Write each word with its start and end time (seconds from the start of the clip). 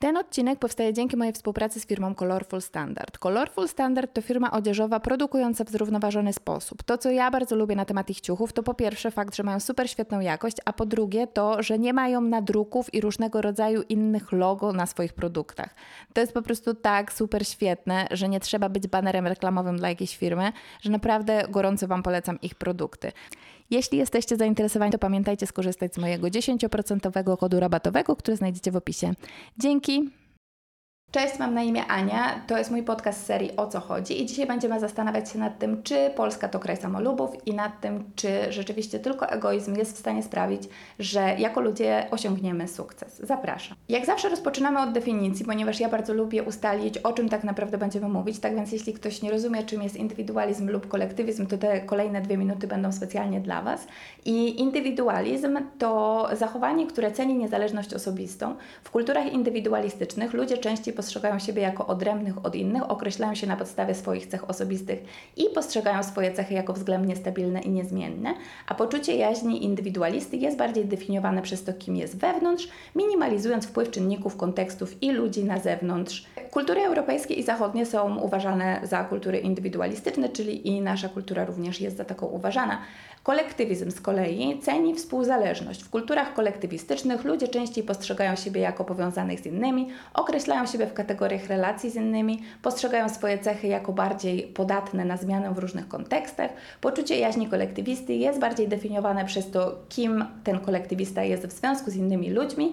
Ten 0.00 0.16
odcinek 0.16 0.58
powstaje 0.58 0.92
dzięki 0.92 1.16
mojej 1.16 1.32
współpracy 1.32 1.80
z 1.80 1.86
firmą 1.86 2.14
Colorful 2.14 2.60
Standard. 2.60 3.18
Colorful 3.18 3.68
Standard 3.68 4.12
to 4.12 4.22
firma 4.22 4.50
odzieżowa 4.50 5.00
produkująca 5.00 5.64
w 5.64 5.70
zrównoważony 5.70 6.32
sposób. 6.32 6.82
To, 6.82 6.98
co 6.98 7.10
ja 7.10 7.30
bardzo 7.30 7.56
lubię 7.56 7.76
na 7.76 7.84
temat 7.84 8.10
ich 8.10 8.20
ciuchów, 8.20 8.52
to 8.52 8.62
po 8.62 8.74
pierwsze 8.74 9.10
fakt, 9.10 9.36
że 9.36 9.42
mają 9.42 9.60
super 9.60 9.90
świetną 9.90 10.20
jakość, 10.20 10.56
a 10.64 10.72
po 10.72 10.86
drugie 10.86 11.26
to, 11.26 11.62
że 11.62 11.78
nie 11.78 11.92
mają 11.92 12.20
nadruków 12.20 12.94
i 12.94 13.00
różnego 13.00 13.42
rodzaju 13.42 13.82
innych 13.88 14.32
logo 14.32 14.72
na 14.72 14.86
swoich 14.86 15.12
produktach. 15.12 15.74
To 16.12 16.20
jest 16.20 16.32
po 16.32 16.42
prostu 16.42 16.74
tak 16.74 17.12
super 17.12 17.46
świetne, 17.46 18.06
że 18.10 18.28
nie 18.28 18.40
trzeba 18.40 18.68
być 18.68 18.88
banerem 18.88 19.26
reklamowym 19.26 19.76
dla 19.76 19.88
jakiejś 19.88 20.16
firmy, 20.16 20.52
że 20.80 20.90
naprawdę 20.90 21.44
gorąco 21.48 21.86
Wam 21.86 22.02
polecam 22.02 22.40
ich 22.40 22.54
produkty. 22.54 23.12
Jeśli 23.70 23.98
jesteście 23.98 24.36
zainteresowani, 24.36 24.92
to 24.92 24.98
pamiętajcie 24.98 25.46
skorzystać 25.46 25.94
z 25.94 25.98
mojego 25.98 26.26
10% 26.26 27.36
kodu 27.36 27.60
rabatowego, 27.60 28.16
który 28.16 28.36
znajdziecie 28.36 28.72
w 28.72 28.76
opisie. 28.76 29.14
Dzięki! 29.58 30.19
Cześć, 31.12 31.38
mam 31.38 31.54
na 31.54 31.62
imię 31.62 31.86
Ania. 31.86 32.40
To 32.46 32.58
jest 32.58 32.70
mój 32.70 32.82
podcast 32.82 33.26
serii 33.26 33.56
O 33.56 33.66
co 33.66 33.80
chodzi 33.80 34.22
i 34.22 34.26
dzisiaj 34.26 34.46
będziemy 34.46 34.80
zastanawiać 34.80 35.30
się 35.30 35.38
nad 35.38 35.58
tym, 35.58 35.82
czy 35.82 36.10
Polska 36.16 36.48
to 36.48 36.58
kraj 36.58 36.76
samolubów 36.76 37.46
i 37.46 37.54
nad 37.54 37.80
tym, 37.80 38.04
czy 38.16 38.52
rzeczywiście 38.52 38.98
tylko 38.98 39.28
egoizm 39.28 39.76
jest 39.76 39.96
w 39.96 39.98
stanie 39.98 40.22
sprawić, 40.22 40.62
że 40.98 41.20
jako 41.38 41.60
ludzie 41.60 42.06
osiągniemy 42.10 42.68
sukces. 42.68 43.18
Zapraszam. 43.18 43.76
Jak 43.88 44.06
zawsze 44.06 44.28
rozpoczynamy 44.28 44.80
od 44.80 44.92
definicji, 44.92 45.44
ponieważ 45.44 45.80
ja 45.80 45.88
bardzo 45.88 46.14
lubię 46.14 46.42
ustalić, 46.42 46.98
o 46.98 47.12
czym 47.12 47.28
tak 47.28 47.44
naprawdę 47.44 47.78
będziemy 47.78 48.08
mówić. 48.08 48.38
Tak 48.38 48.54
więc 48.54 48.72
jeśli 48.72 48.94
ktoś 48.94 49.22
nie 49.22 49.30
rozumie, 49.30 49.62
czym 49.62 49.82
jest 49.82 49.96
indywidualizm 49.96 50.68
lub 50.68 50.88
kolektywizm, 50.88 51.46
to 51.46 51.58
te 51.58 51.80
kolejne 51.80 52.20
dwie 52.20 52.36
minuty 52.36 52.66
będą 52.66 52.92
specjalnie 52.92 53.40
dla 53.40 53.62
Was. 53.62 53.86
I 54.24 54.60
indywidualizm 54.60 55.58
to 55.78 56.28
zachowanie, 56.32 56.86
które 56.86 57.12
ceni 57.12 57.34
niezależność 57.34 57.94
osobistą. 57.94 58.56
W 58.84 58.90
kulturach 58.90 59.32
indywidualistycznych 59.32 60.32
ludzie 60.32 60.58
częściej 60.58 60.94
postrzegają 61.00 61.38
siebie 61.38 61.62
jako 61.62 61.86
odrębnych 61.86 62.46
od 62.46 62.54
innych, 62.54 62.90
określają 62.90 63.34
się 63.34 63.46
na 63.46 63.56
podstawie 63.56 63.94
swoich 63.94 64.26
cech 64.26 64.50
osobistych 64.50 64.98
i 65.36 65.44
postrzegają 65.54 66.02
swoje 66.02 66.32
cechy 66.32 66.54
jako 66.54 66.72
względnie 66.72 67.16
stabilne 67.16 67.60
i 67.60 67.70
niezmienne, 67.70 68.34
a 68.66 68.74
poczucie 68.74 69.16
jaźni 69.16 69.64
indywidualisty 69.64 70.36
jest 70.36 70.56
bardziej 70.56 70.84
definiowane 70.84 71.42
przez 71.42 71.64
to, 71.64 71.72
kim 71.72 71.96
jest 71.96 72.16
wewnątrz, 72.16 72.68
minimalizując 72.94 73.66
wpływ 73.66 73.90
czynników, 73.90 74.36
kontekstów 74.36 75.02
i 75.02 75.12
ludzi 75.12 75.44
na 75.44 75.58
zewnątrz. 75.58 76.26
Kultury 76.50 76.80
europejskie 76.80 77.34
i 77.34 77.42
zachodnie 77.42 77.86
są 77.86 78.18
uważane 78.18 78.80
za 78.82 79.04
kultury 79.04 79.38
indywidualistyczne, 79.38 80.28
czyli 80.28 80.68
i 80.68 80.80
nasza 80.80 81.08
kultura 81.08 81.44
również 81.44 81.80
jest 81.80 81.96
za 81.96 82.04
taką 82.04 82.26
uważana. 82.26 82.78
Kolektywizm 83.22 83.90
z 83.90 84.00
kolei 84.00 84.58
ceni 84.62 84.94
współzależność. 84.94 85.82
W 85.82 85.90
kulturach 85.90 86.34
kolektywistycznych 86.34 87.24
ludzie 87.24 87.48
częściej 87.48 87.84
postrzegają 87.84 88.36
siebie 88.36 88.60
jako 88.60 88.84
powiązanych 88.84 89.40
z 89.40 89.46
innymi, 89.46 89.88
określają 90.14 90.66
siebie 90.66 90.86
w 90.90 90.94
kategoriach 90.94 91.46
relacji 91.46 91.90
z 91.90 91.96
innymi, 91.96 92.42
postrzegają 92.62 93.08
swoje 93.08 93.38
cechy 93.38 93.66
jako 93.66 93.92
bardziej 93.92 94.42
podatne 94.42 95.04
na 95.04 95.16
zmianę 95.16 95.54
w 95.54 95.58
różnych 95.58 95.88
kontekstach. 95.88 96.50
Poczucie 96.80 97.18
jaźni 97.18 97.48
kolektywisty 97.48 98.14
jest 98.14 98.38
bardziej 98.40 98.68
definiowane 98.68 99.24
przez 99.24 99.50
to, 99.50 99.78
kim 99.88 100.24
ten 100.44 100.60
kolektywista 100.60 101.22
jest 101.22 101.46
w 101.46 101.52
związku 101.52 101.90
z 101.90 101.96
innymi 101.96 102.30
ludźmi 102.30 102.72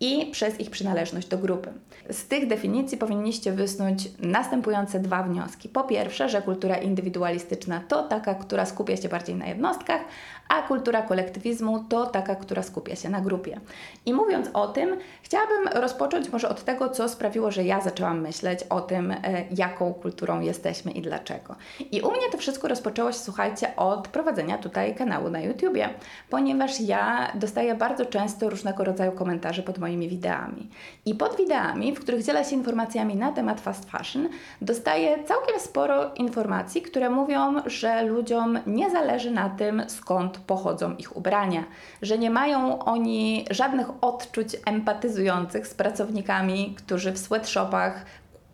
i 0.00 0.26
przez 0.26 0.60
ich 0.60 0.70
przynależność 0.70 1.28
do 1.28 1.38
grupy. 1.38 1.72
Z 2.10 2.26
tych 2.26 2.46
definicji 2.46 2.98
powinniście 2.98 3.52
wysnuć 3.52 4.08
następujące 4.18 5.00
dwa 5.00 5.22
wnioski. 5.22 5.68
Po 5.68 5.84
pierwsze, 5.84 6.28
że 6.28 6.42
kultura 6.42 6.76
indywidualistyczna 6.76 7.80
to 7.88 8.02
taka, 8.02 8.34
która 8.34 8.66
skupia 8.66 8.96
się 8.96 9.08
bardziej 9.08 9.34
na 9.36 9.46
jednostkach, 9.46 10.00
a 10.48 10.62
kultura 10.62 11.02
kolektywizmu 11.02 11.84
to 11.88 12.06
taka, 12.06 12.34
która 12.34 12.62
skupia 12.62 12.96
się 12.96 13.08
na 13.08 13.20
grupie. 13.20 13.60
I 14.06 14.12
mówiąc 14.12 14.48
o 14.52 14.68
tym, 14.68 14.96
chciałabym 15.22 15.68
rozpocząć 15.68 16.32
może 16.32 16.48
od 16.48 16.64
tego, 16.64 16.88
co 16.88 17.08
sprawiło, 17.08 17.50
że 17.50 17.64
ja 17.64 17.80
zaczęłam 17.80 18.20
myśleć 18.20 18.62
o 18.62 18.80
tym, 18.80 19.10
e, 19.10 19.16
jaką 19.56 19.94
kulturą 19.94 20.40
jesteśmy 20.40 20.92
i 20.92 21.02
dlaczego. 21.02 21.56
I 21.92 22.00
u 22.00 22.10
mnie 22.10 22.30
to 22.32 22.38
wszystko 22.38 22.68
rozpoczęło 22.68 23.12
się, 23.12 23.18
słuchajcie, 23.18 23.76
od 23.76 24.08
prowadzenia 24.08 24.58
tutaj 24.58 24.94
kanału 24.94 25.30
na 25.30 25.40
YouTubie, 25.40 25.88
ponieważ 26.30 26.80
ja 26.80 27.32
dostaję 27.34 27.74
bardzo 27.74 28.06
często 28.06 28.50
różnego 28.50 28.84
rodzaju 28.84 29.12
komentarze 29.12 29.62
pod 29.62 29.78
moimi 29.86 30.08
wideami. 30.08 30.68
I 31.04 31.14
pod 31.14 31.36
wideami, 31.36 31.94
w 31.94 32.00
których 32.00 32.24
dzielę 32.24 32.44
się 32.44 32.56
informacjami 32.56 33.16
na 33.16 33.32
temat 33.32 33.60
fast 33.60 33.90
fashion, 33.90 34.28
dostaję 34.60 35.24
całkiem 35.24 35.60
sporo 35.60 36.14
informacji, 36.14 36.82
które 36.82 37.10
mówią, 37.10 37.54
że 37.66 38.02
ludziom 38.02 38.58
nie 38.66 38.90
zależy 38.90 39.30
na 39.30 39.50
tym, 39.50 39.82
skąd 39.88 40.38
pochodzą 40.38 40.96
ich 40.96 41.16
ubrania, 41.16 41.64
że 42.02 42.18
nie 42.18 42.30
mają 42.30 42.78
oni 42.78 43.44
żadnych 43.50 43.86
odczuć 44.00 44.56
empatyzujących 44.66 45.66
z 45.66 45.74
pracownikami, 45.74 46.74
którzy 46.78 47.12
w 47.12 47.18
sweatshopach 47.18 48.04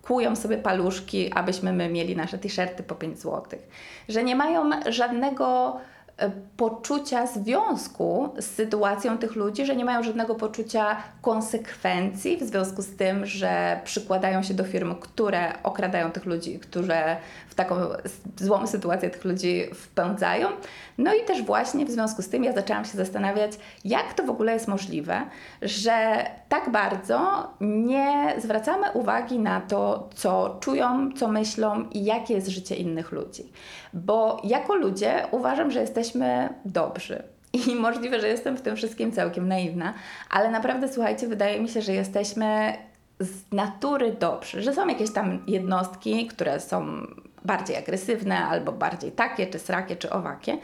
kują 0.02 0.36
sobie 0.36 0.58
paluszki, 0.58 1.32
abyśmy 1.32 1.72
my 1.72 1.88
mieli 1.88 2.16
nasze 2.16 2.38
t-shirty 2.38 2.82
po 2.82 2.94
5 2.94 3.18
zł, 3.18 3.42
że 4.08 4.24
nie 4.24 4.36
mają 4.36 4.70
żadnego 4.88 5.76
poczucia 6.56 7.26
związku 7.26 8.34
z 8.38 8.44
sytuacją 8.44 9.18
tych 9.18 9.36
ludzi, 9.36 9.66
że 9.66 9.76
nie 9.76 9.84
mają 9.84 10.02
żadnego 10.02 10.34
poczucia 10.34 10.96
konsekwencji 11.22 12.36
w 12.36 12.42
związku 12.42 12.82
z 12.82 12.96
tym, 12.96 13.26
że 13.26 13.80
przykładają 13.84 14.42
się 14.42 14.54
do 14.54 14.64
firm, 14.64 14.94
które 14.94 15.62
okradają 15.62 16.10
tych 16.10 16.26
ludzi, 16.26 16.58
które 16.58 17.16
w 17.48 17.54
taką 17.54 17.76
złą 18.36 18.66
sytuację 18.66 19.10
tych 19.10 19.24
ludzi 19.24 19.64
wpędzają. 19.74 20.48
No 20.98 21.14
i 21.14 21.24
też 21.24 21.42
właśnie 21.42 21.86
w 21.86 21.90
związku 21.90 22.22
z 22.22 22.28
tym 22.28 22.44
ja 22.44 22.52
zaczęłam 22.52 22.84
się 22.84 22.96
zastanawiać, 22.98 23.52
jak 23.84 24.14
to 24.14 24.22
w 24.22 24.30
ogóle 24.30 24.52
jest 24.52 24.68
możliwe, 24.68 25.22
że 25.62 26.26
tak 26.48 26.70
bardzo 26.70 27.50
nie 27.60 28.34
zwracamy 28.38 28.86
uwagi 28.94 29.38
na 29.38 29.60
to, 29.60 30.08
co 30.14 30.56
czują, 30.60 31.12
co 31.16 31.28
myślą 31.28 31.88
i 31.90 32.04
jakie 32.04 32.34
jest 32.34 32.48
życie 32.48 32.76
innych 32.76 33.12
ludzi. 33.12 33.52
Bo 33.92 34.40
jako 34.44 34.74
ludzie 34.74 35.26
uważam, 35.30 35.70
że 35.70 35.80
jesteśmy 35.80 36.01
dobrzy. 36.64 37.22
I 37.52 37.74
możliwe, 37.86 38.20
że 38.20 38.28
jestem 38.28 38.56
w 38.56 38.62
tym 38.62 38.76
wszystkim 38.76 39.12
całkiem 39.12 39.48
naiwna, 39.48 39.94
ale 40.30 40.50
naprawdę 40.50 40.92
słuchajcie, 40.92 41.28
wydaje 41.28 41.60
mi 41.60 41.68
się, 41.68 41.82
że 41.82 41.92
jesteśmy 41.92 42.72
z 43.20 43.52
natury 43.52 44.12
dobrzy, 44.12 44.62
że 44.62 44.74
są 44.74 44.88
jakieś 44.88 45.12
tam 45.12 45.44
jednostki, 45.46 46.26
które 46.26 46.60
są 46.60 47.06
bardziej 47.44 47.76
agresywne, 47.76 48.38
albo 48.38 48.72
bardziej 48.72 49.12
takie, 49.12 49.46
czy 49.46 49.58
srakie, 49.58 49.96
czy 49.96 50.10
owakie. 50.10 50.58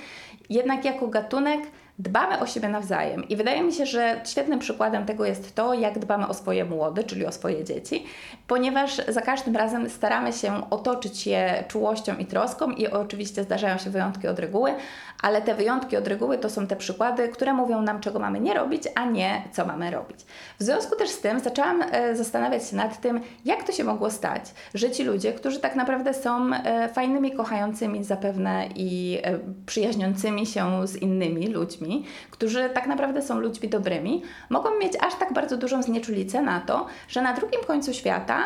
Jednak 0.51 0.85
jako 0.85 1.09
gatunek 1.09 1.61
dbamy 1.99 2.41
o 2.41 2.47
siebie 2.47 2.69
nawzajem. 2.69 3.29
I 3.29 3.37
wydaje 3.37 3.63
mi 3.63 3.73
się, 3.73 3.87
że 3.87 4.21
świetnym 4.25 4.59
przykładem 4.59 5.07
tego 5.07 5.25
jest 5.25 5.55
to, 5.55 5.75
jak 5.75 5.99
dbamy 5.99 6.29
o 6.29 6.35
swoje 6.35 6.65
młode, 6.65 7.05
czyli 7.05 7.27
o 7.27 7.33
swoje 7.33 7.65
dzieci, 7.65 8.05
ponieważ 8.47 8.97
za 9.09 9.21
każdym 9.21 9.57
razem 9.57 9.91
staramy 9.91 10.33
się 10.33 10.71
otoczyć 10.71 11.27
je 11.27 11.65
czułością 11.69 12.17
i 12.17 12.27
troską 12.27 12.71
i 12.71 12.87
oczywiście 12.87 13.45
zdarzają 13.45 13.79
się 13.79 13.91
wyjątki 13.91 14.29
od 14.29 14.39
reguły, 14.39 14.75
ale 15.23 15.43
te 15.43 15.55
wyjątki 15.55 15.97
od 15.97 16.09
reguły 16.09 16.39
to 16.39 16.51
są 16.51 16.67
te 16.67 16.77
przykłady, 16.77 17.29
które 17.29 17.53
mówią 17.53 17.83
nam, 17.83 18.01
czego 18.01 18.19
mamy 18.19 18.41
nie 18.41 18.55
robić, 18.55 18.83
a 18.95 19.05
nie 19.05 19.43
co 19.53 19.67
mamy 19.67 19.91
robić. 19.91 20.21
W 20.59 20.63
związku 20.63 20.97
też 20.97 21.11
z 21.11 21.21
tym 21.21 21.41
zaczęłam 21.41 21.83
e, 21.83 22.17
zastanawiać 22.17 22.69
się 22.69 22.77
nad 22.77 23.01
tym, 23.01 23.21
jak 23.45 23.65
to 23.65 23.73
się 23.73 23.85
mogło 23.85 24.11
stać, 24.11 24.43
że 24.75 24.91
ci 24.91 25.05
ludzie, 25.05 25.33
którzy 25.33 25.61
tak 25.61 25.77
naprawdę 25.77 26.15
są 26.15 26.51
e, 26.55 26.89
fajnymi, 26.89 27.33
kochającymi 27.33 28.05
zapewne 28.05 28.69
i 28.75 29.19
e, 29.23 29.39
przyjaźniącymi 29.67 30.47
się 30.47 30.87
z 30.87 30.97
innymi 30.97 31.47
ludźmi, 31.47 31.88
którzy 32.31 32.71
tak 32.71 32.87
naprawdę 32.87 33.23
są 33.23 33.41
ludźmi 33.41 33.69
dobrymi, 33.69 34.23
mogą 34.51 34.79
mieć 34.79 34.93
aż 35.01 35.15
tak 35.15 35.33
bardzo 35.33 35.57
dużą 35.57 35.83
znieczulicę 35.83 36.43
na 36.43 36.61
to, 36.61 36.87
że 37.09 37.23
na 37.23 37.33
drugim 37.35 37.61
końcu 37.67 37.95
świata 37.95 38.39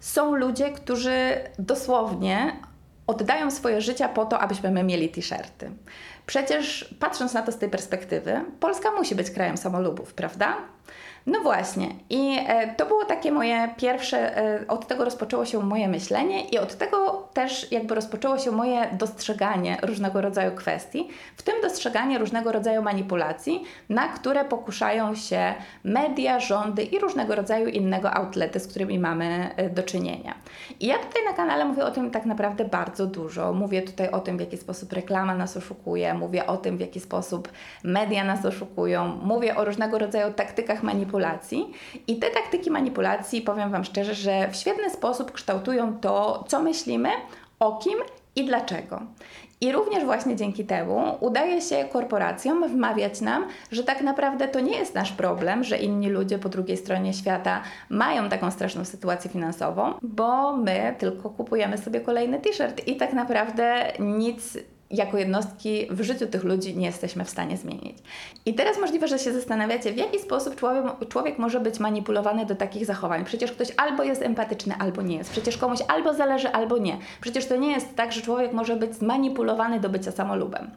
są 0.00 0.34
ludzie, 0.34 0.70
którzy 0.70 1.18
dosłownie 1.58 2.56
oddają 3.06 3.50
swoje 3.50 3.80
życia 3.80 4.08
po 4.08 4.26
to, 4.26 4.38
abyśmy 4.38 4.70
my 4.70 4.82
mieli 4.82 5.08
t-shirty. 5.08 5.70
Przecież 6.26 6.94
patrząc 7.00 7.34
na 7.34 7.42
to 7.42 7.52
z 7.52 7.58
tej 7.58 7.70
perspektywy, 7.70 8.40
Polska 8.60 8.90
musi 8.90 9.14
być 9.14 9.30
krajem 9.30 9.56
samolubów, 9.56 10.14
prawda? 10.14 10.56
No 11.26 11.40
właśnie, 11.40 11.88
i 12.10 12.38
e, 12.46 12.74
to 12.74 12.86
było 12.86 13.04
takie 13.04 13.32
moje 13.32 13.68
pierwsze, 13.76 14.36
e, 14.38 14.68
od 14.68 14.86
tego 14.86 15.04
rozpoczęło 15.04 15.46
się 15.46 15.58
moje 15.58 15.88
myślenie 15.88 16.48
i 16.48 16.58
od 16.58 16.74
tego 16.74 17.28
też 17.32 17.72
jakby 17.72 17.94
rozpoczęło 17.94 18.38
się 18.38 18.50
moje 18.50 18.88
dostrzeganie 18.92 19.76
różnego 19.82 20.20
rodzaju 20.20 20.52
kwestii, 20.52 21.08
w 21.36 21.42
tym 21.42 21.54
dostrzeganie 21.62 22.18
różnego 22.18 22.52
rodzaju 22.52 22.82
manipulacji, 22.82 23.64
na 23.88 24.08
które 24.08 24.44
pokuszają 24.44 25.14
się 25.14 25.54
media, 25.84 26.40
rządy 26.40 26.82
i 26.82 26.98
różnego 26.98 27.34
rodzaju 27.34 27.68
innego 27.68 28.14
outlety, 28.14 28.60
z 28.60 28.66
którymi 28.66 28.98
mamy 28.98 29.50
e, 29.56 29.70
do 29.70 29.82
czynienia. 29.82 30.34
I 30.80 30.86
ja 30.86 30.98
tutaj 30.98 31.24
na 31.24 31.32
kanale 31.32 31.64
mówię 31.64 31.84
o 31.84 31.90
tym 31.90 32.10
tak 32.10 32.26
naprawdę 32.26 32.64
bardzo 32.64 33.06
dużo. 33.06 33.52
Mówię 33.52 33.82
tutaj 33.82 34.10
o 34.10 34.20
tym, 34.20 34.36
w 34.36 34.40
jaki 34.40 34.56
sposób 34.56 34.92
reklama 34.92 35.34
nas 35.34 35.56
oszukuje, 35.56 36.14
mówię 36.16 36.46
o 36.46 36.56
tym, 36.56 36.76
w 36.76 36.80
jaki 36.80 37.00
sposób 37.00 37.52
media 37.84 38.24
nas 38.24 38.44
oszukują, 38.44 39.08
mówię 39.22 39.56
o 39.56 39.64
różnego 39.64 39.98
rodzaju 39.98 40.32
taktykach 40.32 40.82
manipulacji. 40.82 41.72
I 42.06 42.16
te 42.16 42.30
taktyki 42.30 42.70
manipulacji, 42.70 43.42
powiem 43.42 43.70
Wam 43.70 43.84
szczerze, 43.84 44.14
że 44.14 44.48
w 44.48 44.56
świetny 44.56 44.90
sposób 44.90 45.32
kształtują 45.32 45.98
to, 46.00 46.44
co 46.48 46.62
myślimy, 46.62 47.08
o 47.60 47.78
kim 47.78 47.98
i 48.36 48.44
dlaczego. 48.44 49.00
I 49.60 49.72
również 49.72 50.04
właśnie 50.04 50.36
dzięki 50.36 50.64
temu 50.64 51.16
udaje 51.20 51.60
się 51.60 51.84
korporacjom 51.92 52.68
wmawiać 52.68 53.20
nam, 53.20 53.46
że 53.72 53.84
tak 53.84 54.00
naprawdę 54.00 54.48
to 54.48 54.60
nie 54.60 54.78
jest 54.78 54.94
nasz 54.94 55.12
problem, 55.12 55.64
że 55.64 55.78
inni 55.78 56.10
ludzie 56.10 56.38
po 56.38 56.48
drugiej 56.48 56.76
stronie 56.76 57.14
świata 57.14 57.62
mają 57.90 58.28
taką 58.28 58.50
straszną 58.50 58.84
sytuację 58.84 59.30
finansową, 59.30 59.94
bo 60.02 60.56
my 60.56 60.94
tylko 60.98 61.30
kupujemy 61.30 61.78
sobie 61.78 62.00
kolejny 62.00 62.40
t-shirt 62.40 62.88
i 62.88 62.96
tak 62.96 63.12
naprawdę 63.12 63.92
nic 63.98 64.58
jako 64.90 65.18
jednostki 65.18 65.86
w 65.90 66.02
życiu 66.02 66.26
tych 66.26 66.44
ludzi 66.44 66.76
nie 66.76 66.86
jesteśmy 66.86 67.24
w 67.24 67.30
stanie 67.30 67.56
zmienić. 67.56 67.98
I 68.46 68.54
teraz 68.54 68.78
możliwe, 68.78 69.08
że 69.08 69.18
się 69.18 69.32
zastanawiacie, 69.32 69.92
w 69.92 69.96
jaki 69.96 70.18
sposób 70.18 70.56
człowiek, 70.56 70.84
człowiek 71.08 71.38
może 71.38 71.60
być 71.60 71.80
manipulowany 71.80 72.46
do 72.46 72.54
takich 72.54 72.86
zachowań. 72.86 73.24
Przecież 73.24 73.52
ktoś 73.52 73.68
albo 73.76 74.02
jest 74.02 74.22
empatyczny, 74.22 74.74
albo 74.78 75.02
nie 75.02 75.16
jest. 75.16 75.30
Przecież 75.30 75.56
komuś 75.56 75.78
albo 75.88 76.14
zależy, 76.14 76.48
albo 76.48 76.78
nie. 76.78 76.98
Przecież 77.20 77.46
to 77.46 77.56
nie 77.56 77.72
jest 77.72 77.96
tak, 77.96 78.12
że 78.12 78.22
człowiek 78.22 78.52
może 78.52 78.76
być 78.76 78.94
zmanipulowany 78.94 79.80
do 79.80 79.88
bycia 79.88 80.12
samolubem. 80.12 80.70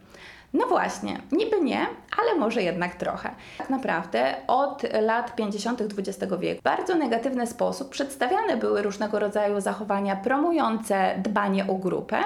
No 0.53 0.67
właśnie, 0.67 1.21
niby 1.31 1.61
nie, 1.61 1.88
ale 2.17 2.39
może 2.39 2.63
jednak 2.63 2.95
trochę. 2.95 3.29
Tak 3.57 3.69
naprawdę 3.69 4.35
od 4.47 4.83
lat 5.01 5.35
50. 5.35 5.81
XX 5.81 6.33
wieku 6.39 6.59
w 6.59 6.63
bardzo 6.63 6.95
negatywny 6.95 7.47
sposób 7.47 7.89
przedstawiane 7.89 8.57
były 8.57 8.81
różnego 8.81 9.19
rodzaju 9.19 9.61
zachowania 9.61 10.15
promujące 10.15 11.15
dbanie 11.17 11.67
o 11.67 11.75
grupę, 11.75 12.17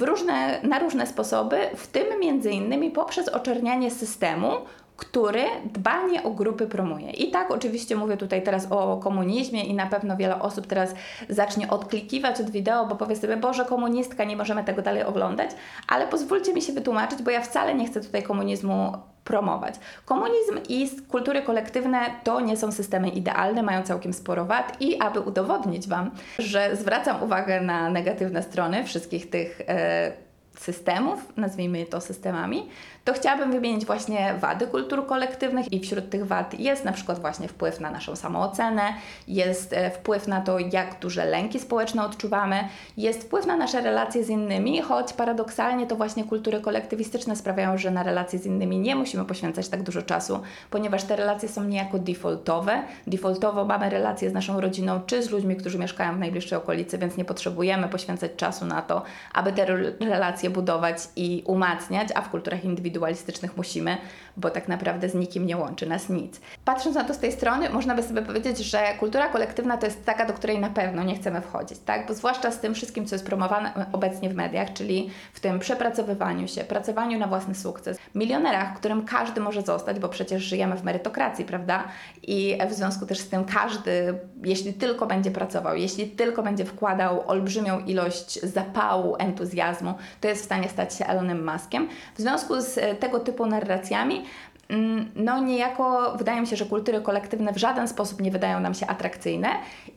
różne, 0.00 0.60
na 0.62 0.78
różne 0.78 1.06
sposoby, 1.06 1.56
w 1.76 1.86
tym 1.86 2.20
między 2.20 2.50
innymi 2.50 2.90
poprzez 2.90 3.28
oczernianie 3.28 3.90
systemu, 3.90 4.48
który 4.96 5.44
dbanie 5.64 6.22
o 6.22 6.30
grupy 6.30 6.66
promuje. 6.66 7.10
I 7.10 7.30
tak 7.30 7.50
oczywiście 7.50 7.96
mówię 7.96 8.16
tutaj 8.16 8.42
teraz 8.42 8.66
o 8.72 8.96
komunizmie 8.96 9.64
i 9.64 9.74
na 9.74 9.86
pewno 9.86 10.16
wiele 10.16 10.40
osób 10.40 10.66
teraz 10.66 10.94
zacznie 11.28 11.70
odklikiwać 11.70 12.40
od 12.40 12.50
wideo, 12.50 12.86
bo 12.86 12.96
powie 12.96 13.16
sobie, 13.16 13.36
Boże, 13.36 13.64
komunistka, 13.64 14.24
nie 14.24 14.36
możemy 14.36 14.64
tego 14.64 14.82
dalej 14.82 15.04
oglądać, 15.04 15.50
ale 15.88 16.06
pozwólcie 16.06 16.54
mi 16.54 16.62
się 16.62 16.72
wytłumaczyć, 16.72 17.22
bo 17.22 17.30
ja 17.30 17.40
wcale 17.40 17.74
nie 17.74 17.86
chcę 17.86 18.00
tutaj 18.00 18.22
komunizmu 18.22 18.92
promować. 19.24 19.74
Komunizm 20.04 20.58
i 20.68 20.88
kultury 21.08 21.42
kolektywne 21.42 21.98
to 22.24 22.40
nie 22.40 22.56
są 22.56 22.72
systemy 22.72 23.08
idealne, 23.08 23.62
mają 23.62 23.82
całkiem 23.82 24.12
sporo 24.12 24.44
wad 24.44 24.76
i 24.80 25.00
aby 25.00 25.20
udowodnić 25.20 25.88
Wam, 25.88 26.10
że 26.38 26.76
zwracam 26.76 27.22
uwagę 27.22 27.60
na 27.60 27.90
negatywne 27.90 28.42
strony 28.42 28.84
wszystkich 28.84 29.30
tych 29.30 29.60
e, 29.68 30.12
systemów, 30.58 31.32
nazwijmy 31.36 31.86
to 31.86 32.00
systemami, 32.00 32.68
to 33.04 33.12
chciałabym 33.12 33.52
wymienić 33.52 33.86
właśnie 33.86 34.34
wady 34.40 34.66
kultur 34.66 35.06
kolektywnych 35.06 35.72
i 35.72 35.80
wśród 35.80 36.10
tych 36.10 36.26
wad 36.26 36.60
jest 36.60 36.84
na 36.84 36.92
przykład 36.92 37.18
właśnie 37.18 37.48
wpływ 37.48 37.80
na 37.80 37.90
naszą 37.90 38.16
samoocenę, 38.16 38.82
jest 39.28 39.72
e, 39.72 39.90
wpływ 39.90 40.28
na 40.28 40.40
to, 40.40 40.58
jak 40.58 40.98
duże 41.00 41.24
lęki 41.24 41.60
społeczne 41.60 42.04
odczuwamy, 42.04 42.68
jest 42.96 43.22
wpływ 43.22 43.46
na 43.46 43.56
nasze 43.56 43.80
relacje 43.80 44.24
z 44.24 44.30
innymi, 44.30 44.82
choć 44.82 45.12
paradoksalnie 45.12 45.86
to 45.86 45.96
właśnie 45.96 46.24
kultury 46.24 46.60
kolektywistyczne 46.60 47.36
sprawiają, 47.36 47.78
że 47.78 47.90
na 47.90 48.02
relacje 48.02 48.38
z 48.38 48.46
innymi 48.46 48.78
nie 48.78 48.96
musimy 48.96 49.24
poświęcać 49.24 49.68
tak 49.68 49.82
dużo 49.82 50.02
czasu, 50.02 50.40
ponieważ 50.70 51.04
te 51.04 51.16
relacje 51.16 51.48
są 51.48 51.64
niejako 51.64 51.98
defaultowe. 51.98 52.82
Defaultowo 53.06 53.64
mamy 53.64 53.90
relacje 53.90 54.30
z 54.30 54.32
naszą 54.32 54.60
rodziną 54.60 55.00
czy 55.06 55.22
z 55.22 55.30
ludźmi, 55.30 55.56
którzy 55.56 55.78
mieszkają 55.78 56.16
w 56.16 56.18
najbliższej 56.18 56.58
okolicy, 56.58 56.98
więc 56.98 57.16
nie 57.16 57.24
potrzebujemy 57.24 57.88
poświęcać 57.88 58.30
czasu 58.36 58.66
na 58.66 58.82
to, 58.82 59.02
aby 59.32 59.52
te 59.52 59.66
relacje 60.00 60.43
budować 60.50 60.98
i 61.16 61.42
umacniać, 61.46 62.08
a 62.14 62.22
w 62.22 62.30
kulturach 62.30 62.64
indywidualistycznych 62.64 63.56
musimy, 63.56 63.96
bo 64.36 64.50
tak 64.50 64.68
naprawdę 64.68 65.08
z 65.08 65.14
nikim 65.14 65.46
nie 65.46 65.56
łączy 65.56 65.86
nas 65.86 66.08
nic. 66.08 66.40
Patrząc 66.64 66.96
na 66.96 67.04
to 67.04 67.14
z 67.14 67.18
tej 67.18 67.32
strony, 67.32 67.70
można 67.70 67.94
by 67.94 68.02
sobie 68.02 68.22
powiedzieć, 68.22 68.58
że 68.58 68.94
kultura 69.00 69.28
kolektywna 69.28 69.76
to 69.76 69.86
jest 69.86 70.04
taka, 70.04 70.26
do 70.26 70.32
której 70.32 70.58
na 70.58 70.70
pewno 70.70 71.02
nie 71.02 71.16
chcemy 71.16 71.40
wchodzić, 71.40 71.78
tak? 71.78 72.08
Bo 72.08 72.14
zwłaszcza 72.14 72.50
z 72.50 72.60
tym 72.60 72.74
wszystkim, 72.74 73.06
co 73.06 73.14
jest 73.14 73.26
promowane 73.26 73.86
obecnie 73.92 74.30
w 74.30 74.34
mediach, 74.34 74.72
czyli 74.72 75.10
w 75.32 75.40
tym 75.40 75.58
przepracowywaniu 75.58 76.48
się, 76.48 76.64
pracowaniu 76.64 77.18
na 77.18 77.26
własny 77.26 77.54
sukces, 77.54 77.98
milionerach, 78.14 78.74
którym 78.76 79.04
każdy 79.04 79.40
może 79.40 79.62
zostać, 79.62 79.98
bo 79.98 80.08
przecież 80.08 80.42
żyjemy 80.42 80.76
w 80.76 80.84
merytokracji, 80.84 81.44
prawda? 81.44 81.84
I 82.22 82.58
w 82.68 82.72
związku 82.72 83.06
też 83.06 83.18
z 83.18 83.28
tym 83.28 83.44
każdy, 83.44 84.18
jeśli 84.44 84.74
tylko 84.74 85.06
będzie 85.06 85.30
pracował, 85.30 85.76
jeśli 85.76 86.06
tylko 86.06 86.42
będzie 86.42 86.64
wkładał 86.64 87.28
olbrzymią 87.28 87.78
ilość 87.78 88.40
zapału, 88.40 89.16
entuzjazmu, 89.18 89.94
to 90.20 90.28
jest 90.28 90.33
w 90.40 90.44
stanie 90.44 90.68
stać 90.68 90.94
się 90.94 91.06
Elonem 91.06 91.52
Muskiem. 91.52 91.88
W 92.14 92.20
związku 92.20 92.60
z 92.60 93.00
tego 93.00 93.20
typu 93.20 93.46
narracjami, 93.46 94.24
mm, 94.68 95.10
no 95.16 95.38
niejako 95.38 96.14
wydaje 96.16 96.40
mi 96.40 96.46
się, 96.46 96.56
że 96.56 96.66
kultury 96.66 97.00
kolektywne 97.00 97.52
w 97.52 97.56
żaden 97.56 97.88
sposób 97.88 98.20
nie 98.20 98.30
wydają 98.30 98.60
nam 98.60 98.74
się 98.74 98.86
atrakcyjne 98.86 99.48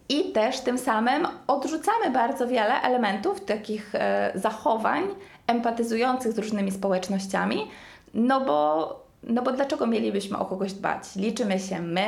i 0.09 0.31
też 0.31 0.59
tym 0.59 0.77
samym 0.77 1.27
odrzucamy 1.47 2.11
bardzo 2.11 2.47
wiele 2.47 2.81
elementów 2.81 3.45
takich 3.45 3.95
e, 3.95 4.31
zachowań 4.35 5.03
empatyzujących 5.47 6.31
z 6.31 6.37
różnymi 6.37 6.71
społecznościami, 6.71 7.67
no 8.13 8.41
bo, 8.41 9.07
no 9.23 9.41
bo 9.41 9.51
dlaczego 9.51 9.87
mielibyśmy 9.87 10.37
o 10.37 10.45
kogoś 10.45 10.73
dbać? 10.73 11.15
Liczymy 11.15 11.59
się 11.59 11.81
my, 11.81 12.05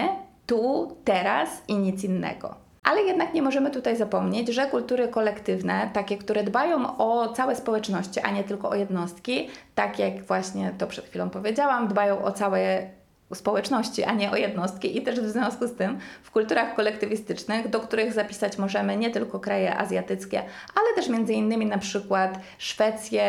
tu, 0.47 0.95
teraz 1.05 1.49
i 1.67 1.77
nic 1.77 2.03
innego. 2.03 2.68
Ale 2.89 3.01
jednak 3.01 3.33
nie 3.33 3.41
możemy 3.41 3.71
tutaj 3.71 3.95
zapomnieć, 3.95 4.47
że 4.47 4.65
kultury 4.65 5.07
kolektywne, 5.07 5.89
takie, 5.93 6.17
które 6.17 6.43
dbają 6.43 6.97
o 6.97 7.33
całe 7.33 7.55
społeczności, 7.55 8.19
a 8.19 8.31
nie 8.31 8.43
tylko 8.43 8.69
o 8.69 8.75
jednostki, 8.75 9.49
tak 9.75 9.99
jak 9.99 10.23
właśnie 10.23 10.73
to 10.77 10.87
przed 10.87 11.05
chwilą 11.05 11.29
powiedziałam, 11.29 11.87
dbają 11.87 12.23
o 12.23 12.31
całe 12.31 12.89
społeczności, 13.33 14.03
a 14.03 14.13
nie 14.13 14.31
o 14.31 14.35
jednostki. 14.35 14.97
I 14.97 15.01
też 15.01 15.19
w 15.19 15.29
związku 15.29 15.67
z 15.67 15.75
tym 15.75 15.99
w 16.23 16.31
kulturach 16.31 16.75
kolektywistycznych, 16.75 17.69
do 17.69 17.79
których 17.79 18.13
zapisać 18.13 18.57
możemy 18.57 18.97
nie 18.97 19.11
tylko 19.11 19.39
kraje 19.39 19.77
azjatyckie, 19.77 20.39
ale 20.75 20.95
też 20.95 21.09
między 21.09 21.33
innymi 21.33 21.65
na 21.65 21.77
przykład 21.77 22.39
Szwecję, 22.57 23.25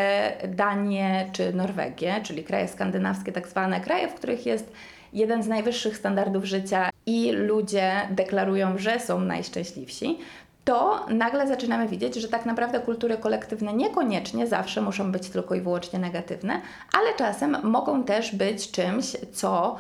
Danię 0.49 1.31
czy 1.33 1.53
Norwegię, 1.53 2.21
czyli 2.23 2.45
kraje 2.45 2.69
skandynawskie 2.69 3.33
tak 3.33 3.49
zwane, 3.49 3.81
kraje, 3.81 4.09
w 4.09 4.15
których 4.15 4.47
jest 4.47 4.73
jeden 5.13 5.43
z 5.43 5.49
najwyższych 5.49 5.97
standardów 5.97 6.45
życia 6.45 6.91
i 7.07 7.33
ludzie 7.33 7.93
deklarują, 8.11 8.79
że 8.79 9.01
są 9.01 9.21
najszczęśliwsi, 9.21 10.19
to 10.65 11.07
nagle 11.09 11.49
zaczynamy 11.49 11.89
widzieć, 11.89 12.15
że 12.15 12.29
tak 12.29 12.47
naprawdę 12.47 12.81
kultury 12.81 13.17
kolektywne 13.17 13.73
niekoniecznie 13.73 14.47
zawsze 14.47 14.81
muszą 14.81 15.13
być 15.13 15.29
tylko 15.29 15.55
i 15.55 15.61
wyłącznie 15.61 15.99
negatywne, 15.99 16.61
ale 16.93 17.15
czasem 17.15 17.57
mogą 17.63 18.05
też 18.05 18.35
być 18.35 18.71
czymś, 18.71 19.17
co 19.33 19.77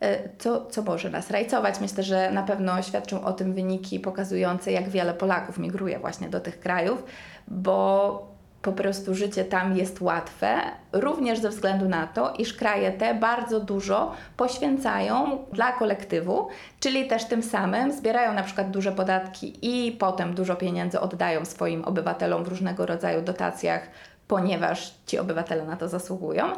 e, 0.00 0.28
co, 0.38 0.66
co 0.66 0.82
może 0.82 1.10
nas 1.10 1.30
rajcować. 1.30 1.80
Myślę, 1.80 2.02
że 2.02 2.30
na 2.30 2.42
pewno 2.42 2.82
świadczą 2.82 3.24
o 3.24 3.32
tym 3.32 3.54
wyniki 3.54 4.00
pokazujące, 4.00 4.72
jak 4.72 4.88
wiele 4.88 5.14
Polaków 5.14 5.58
migruje 5.58 5.98
właśnie 5.98 6.28
do 6.28 6.40
tych 6.40 6.60
krajów, 6.60 7.04
bo 7.48 8.35
po 8.66 8.72
prostu 8.72 9.14
życie 9.14 9.44
tam 9.44 9.76
jest 9.76 10.00
łatwe, 10.00 10.60
również 10.92 11.38
ze 11.38 11.48
względu 11.48 11.88
na 11.88 12.06
to, 12.06 12.32
iż 12.38 12.54
kraje 12.54 12.92
te 12.92 13.14
bardzo 13.14 13.60
dużo 13.60 14.12
poświęcają 14.36 15.38
dla 15.52 15.72
kolektywu, 15.72 16.48
czyli 16.80 17.06
też 17.06 17.24
tym 17.24 17.42
samym 17.42 17.92
zbierają 17.92 18.34
na 18.34 18.42
przykład 18.42 18.70
duże 18.70 18.92
podatki 18.92 19.58
i 19.62 19.92
potem 19.92 20.34
dużo 20.34 20.56
pieniędzy 20.56 21.00
oddają 21.00 21.44
swoim 21.44 21.84
obywatelom 21.84 22.44
w 22.44 22.48
różnego 22.48 22.86
rodzaju 22.86 23.22
dotacjach, 23.22 23.88
ponieważ 24.28 24.94
ci 25.06 25.18
obywatele 25.18 25.64
na 25.64 25.76
to 25.76 25.88
zasługują 25.88 26.52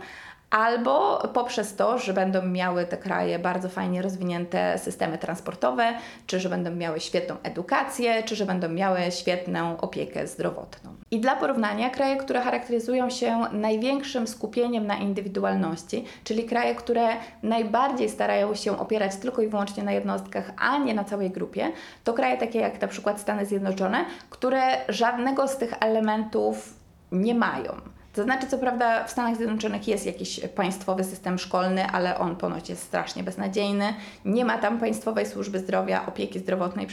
albo 0.51 1.19
poprzez 1.35 1.77
to, 1.77 1.99
że 1.99 2.13
będą 2.13 2.43
miały 2.43 2.87
te 2.87 2.97
kraje 2.97 3.39
bardzo 3.39 3.69
fajnie 3.69 4.03
rozwinięte 4.03 4.79
systemy 4.79 5.19
transportowe, 5.19 5.95
czy 6.27 6.41
że 6.41 6.49
będą 6.49 6.71
miały 6.71 7.01
świetną 7.01 7.37
edukację, 7.43 8.23
czy 8.23 8.37
że 8.37 8.47
będą 8.47 8.69
miały 8.69 8.99
świetną 9.11 9.81
opiekę 9.81 10.27
zdrowotną. 10.27 10.95
I 11.11 11.21
dla 11.21 11.37
porównania, 11.37 11.91
kraje, 11.91 12.17
które 12.17 12.41
charakteryzują 12.41 13.11
się 13.11 13.41
największym 13.53 14.27
skupieniem 14.27 14.87
na 14.87 14.97
indywidualności, 14.97 16.05
czyli 16.25 16.45
kraje, 16.45 16.75
które 16.75 17.09
najbardziej 17.43 18.09
starają 18.09 18.55
się 18.55 18.79
opierać 18.79 19.17
tylko 19.17 19.43
i 19.43 19.49
wyłącznie 19.49 19.83
na 19.83 19.93
jednostkach, 19.93 20.53
a 20.59 20.79
nie 20.79 20.95
na 20.95 21.05
całej 21.05 21.31
grupie, 21.31 21.73
to 22.05 22.15
kraje 22.15 22.39
takie 22.39 22.59
jak 22.59 22.81
na 22.81 22.89
przykład 22.89 23.21
Stany 23.21 23.47
Zjednoczone, 23.47 24.05
które 24.31 24.61
żadnego 24.89 25.49
z 25.49 25.57
tych 25.57 25.75
elementów 25.81 26.75
nie 27.13 27.35
mają. 27.35 27.98
To 28.13 28.23
znaczy, 28.25 28.47
co 28.47 28.59
prawda 28.59 29.05
w 29.05 29.11
Stanach 29.11 29.37
Zjednoczonych 29.37 29.89
jest 29.89 30.07
jakiś 30.07 30.41
państwowy 30.41 31.05
system 31.05 31.39
szkolny, 31.39 31.87
ale 31.87 32.19
on 32.19 32.37
ponoć 32.37 32.69
jest 32.69 32.83
strasznie 32.83 33.23
beznadziejny. 33.23 33.95
Nie 34.25 34.45
ma 34.45 34.59
tam 34.59 34.79
państwowej 34.79 35.27
służby 35.27 35.59
zdrowia, 35.59 36.07
opieki 36.07 36.39
zdrowotnej, 36.39 36.87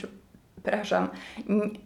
przepraszam, 0.66 1.10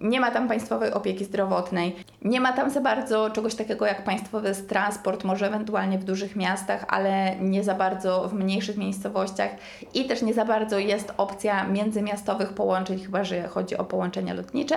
nie 0.01 0.19
ma 0.19 0.31
tam 0.31 0.47
państwowej 0.47 0.93
opieki 0.93 1.25
zdrowotnej, 1.25 1.95
nie 2.21 2.41
ma 2.41 2.53
tam 2.53 2.69
za 2.69 2.81
bardzo 2.81 3.29
czegoś 3.29 3.55
takiego 3.55 3.85
jak 3.85 4.03
państwowy 4.03 4.55
transport, 4.55 5.23
może 5.23 5.47
ewentualnie 5.47 5.97
w 5.97 6.03
dużych 6.03 6.35
miastach, 6.35 6.85
ale 6.87 7.35
nie 7.35 7.63
za 7.63 7.75
bardzo 7.75 8.27
w 8.27 8.33
mniejszych 8.33 8.77
miejscowościach 8.77 9.51
i 9.93 10.05
też 10.05 10.21
nie 10.21 10.33
za 10.33 10.45
bardzo 10.45 10.79
jest 10.79 11.13
opcja 11.17 11.63
międzymiastowych 11.63 12.53
połączeń, 12.53 12.99
chyba 12.99 13.23
że 13.23 13.47
chodzi 13.47 13.77
o 13.77 13.83
połączenia 13.85 14.33
lotnicze. 14.33 14.75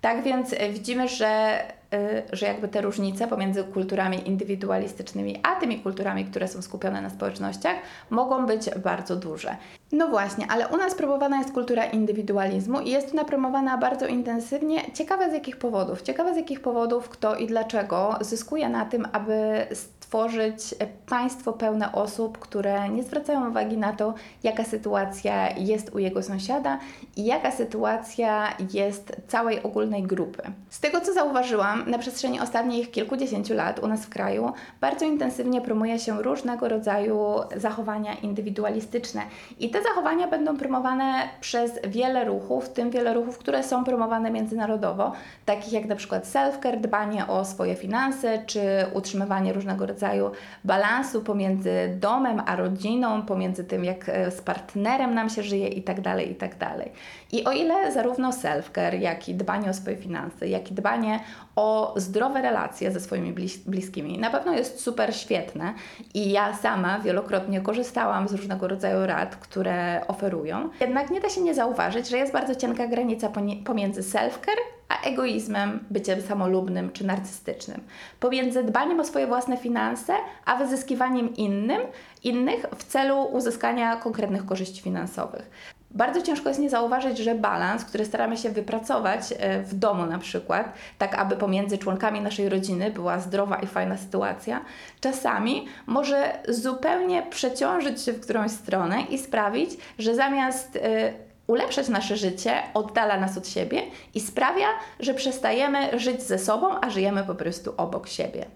Tak 0.00 0.22
więc 0.22 0.54
widzimy, 0.72 1.08
że 1.08 1.62
y, 1.94 2.22
że 2.32 2.46
jakby 2.46 2.68
te 2.68 2.80
różnice 2.80 3.26
pomiędzy 3.26 3.64
kulturami 3.64 4.28
indywidualistycznymi 4.28 5.40
a 5.42 5.60
tymi 5.60 5.80
kulturami, 5.80 6.24
które 6.24 6.48
są 6.48 6.62
skupione 6.62 7.02
na 7.02 7.10
społecznościach, 7.10 7.76
mogą 8.10 8.46
być 8.46 8.70
bardzo 8.70 9.16
duże. 9.16 9.56
No 9.92 10.08
właśnie, 10.08 10.46
ale 10.50 10.68
u 10.68 10.76
nas 10.76 10.94
promowana 10.94 11.38
jest 11.38 11.52
kultura 11.52 11.84
indywidualizmu 11.84 12.80
i 12.80 12.90
jest 12.90 13.12
ona 13.12 13.24
promowana 13.24 13.78
bardzo 13.78 14.06
intensywnie. 14.06 14.80
Ciekawe 14.94 15.30
z 15.30 15.34
jakich 15.34 15.56
powodów. 15.56 16.02
Ciekawe 16.02 16.34
z 16.34 16.36
jakich 16.36 16.60
powodów, 16.60 17.08
kto 17.08 17.36
i 17.36 17.46
dlaczego 17.46 18.18
zyskuje 18.20 18.68
na 18.68 18.84
tym, 18.84 19.08
aby 19.12 19.66
stworzyć 20.08 20.74
państwo 21.06 21.52
pełne 21.52 21.92
osób, 21.92 22.38
które 22.38 22.88
nie 22.88 23.02
zwracają 23.02 23.50
uwagi 23.50 23.76
na 23.76 23.92
to, 23.92 24.14
jaka 24.42 24.64
sytuacja 24.64 25.50
jest 25.56 25.94
u 25.94 25.98
jego 25.98 26.22
sąsiada 26.22 26.78
i 27.16 27.24
jaka 27.24 27.50
sytuacja 27.50 28.48
jest 28.72 29.16
całej 29.26 29.62
ogólnej 29.62 30.02
grupy. 30.02 30.42
Z 30.70 30.80
tego 30.80 31.00
co 31.00 31.12
zauważyłam, 31.12 31.90
na 31.90 31.98
przestrzeni 31.98 32.40
ostatnich 32.40 32.90
kilkudziesięciu 32.90 33.54
lat 33.54 33.78
u 33.78 33.86
nas 33.86 34.04
w 34.04 34.08
kraju 34.08 34.52
bardzo 34.80 35.04
intensywnie 35.04 35.60
promuje 35.60 35.98
się 35.98 36.22
różnego 36.22 36.68
rodzaju 36.68 37.18
zachowania 37.56 38.14
indywidualistyczne 38.14 39.22
i 39.58 39.70
te 39.70 39.82
zachowania 39.82 40.28
będą 40.28 40.56
promowane 40.56 41.28
przez 41.40 41.72
wiele 41.88 42.24
ruchów, 42.24 42.64
w 42.64 42.68
tym 42.68 42.90
wiele 42.90 43.14
ruchów, 43.14 43.38
które 43.38 43.62
są 43.62 43.84
promowane 43.84 44.30
międzynarodowo, 44.30 45.12
takich 45.44 45.72
jak 45.72 45.86
na 45.86 45.96
przykład 45.96 46.24
self-care, 46.24 46.80
dbanie 46.80 47.26
o 47.26 47.44
swoje 47.44 47.74
finanse 47.76 48.42
czy 48.46 48.60
utrzymywanie 48.94 49.52
różnego 49.52 49.86
rodzaju 49.86 49.97
rodzaju 49.98 50.30
balansu 50.64 51.22
pomiędzy 51.22 51.96
domem 52.00 52.42
a 52.46 52.56
rodziną, 52.56 53.22
pomiędzy 53.22 53.64
tym, 53.64 53.84
jak 53.84 54.08
e, 54.08 54.30
z 54.30 54.40
partnerem 54.40 55.14
nam 55.14 55.30
się 55.30 55.42
żyje 55.42 55.68
i 55.68 55.82
tak 55.82 56.00
dalej, 56.00 56.30
i 56.30 56.34
tak 56.34 56.58
dalej. 56.58 56.92
I 57.32 57.44
o 57.44 57.52
ile 57.52 57.92
zarówno 57.92 58.30
self-care, 58.30 59.00
jak 59.00 59.28
i 59.28 59.34
dbanie 59.34 59.70
o 59.70 59.74
swoje 59.74 59.96
finanse, 59.96 60.48
jak 60.48 60.70
i 60.70 60.74
dbanie 60.74 61.20
o 61.56 61.94
zdrowe 61.96 62.42
relacje 62.42 62.92
ze 62.92 63.00
swoimi 63.00 63.34
bliskimi 63.66 64.18
na 64.18 64.30
pewno 64.30 64.52
jest 64.52 64.80
super 64.80 65.16
świetne 65.16 65.74
i 66.14 66.30
ja 66.30 66.56
sama 66.56 66.98
wielokrotnie 66.98 67.60
korzystałam 67.60 68.28
z 68.28 68.32
różnego 68.32 68.68
rodzaju 68.68 69.06
rad, 69.06 69.36
które 69.36 70.00
oferują. 70.08 70.68
Jednak 70.80 71.10
nie 71.10 71.20
da 71.20 71.28
się 71.28 71.40
nie 71.40 71.54
zauważyć, 71.54 72.08
że 72.08 72.18
jest 72.18 72.32
bardzo 72.32 72.54
cienka 72.54 72.86
granica 72.86 73.30
pomiędzy 73.64 74.02
self-care 74.02 74.77
a 74.88 75.00
egoizmem, 75.00 75.84
byciem 75.90 76.22
samolubnym 76.22 76.92
czy 76.92 77.06
narcystycznym. 77.06 77.80
Pomiędzy 78.20 78.64
dbaniem 78.64 79.00
o 79.00 79.04
swoje 79.04 79.26
własne 79.26 79.56
finanse, 79.56 80.12
a 80.44 80.56
wyzyskiwaniem 80.56 81.36
innym, 81.36 81.82
innych 82.24 82.66
w 82.78 82.84
celu 82.84 83.22
uzyskania 83.22 83.96
konkretnych 83.96 84.46
korzyści 84.46 84.82
finansowych. 84.82 85.50
Bardzo 85.90 86.22
ciężko 86.22 86.48
jest 86.48 86.60
nie 86.60 86.70
zauważyć, 86.70 87.18
że 87.18 87.34
balans, 87.34 87.84
który 87.84 88.04
staramy 88.04 88.36
się 88.36 88.50
wypracować 88.50 89.20
e, 89.38 89.62
w 89.62 89.74
domu 89.74 90.06
na 90.06 90.18
przykład, 90.18 90.72
tak 90.98 91.14
aby 91.14 91.36
pomiędzy 91.36 91.78
członkami 91.78 92.20
naszej 92.20 92.48
rodziny 92.48 92.90
była 92.90 93.18
zdrowa 93.18 93.56
i 93.56 93.66
fajna 93.66 93.96
sytuacja, 93.96 94.60
czasami 95.00 95.66
może 95.86 96.38
zupełnie 96.48 97.22
przeciążyć 97.30 98.02
się 98.02 98.12
w 98.12 98.20
którąś 98.20 98.50
stronę 98.50 99.02
i 99.02 99.18
sprawić, 99.18 99.70
że 99.98 100.14
zamiast 100.14 100.76
e, 100.76 101.12
ulepszać 101.48 101.88
nasze 101.88 102.16
życie, 102.16 102.62
oddala 102.74 103.20
nas 103.20 103.38
od 103.38 103.48
siebie 103.48 103.82
i 104.14 104.20
sprawia, 104.20 104.68
że 105.00 105.14
przestajemy 105.14 105.98
żyć 105.98 106.22
ze 106.22 106.38
sobą, 106.38 106.80
a 106.80 106.90
żyjemy 106.90 107.24
po 107.24 107.34
prostu 107.34 107.74
obok 107.76 108.08
siebie. 108.08 108.46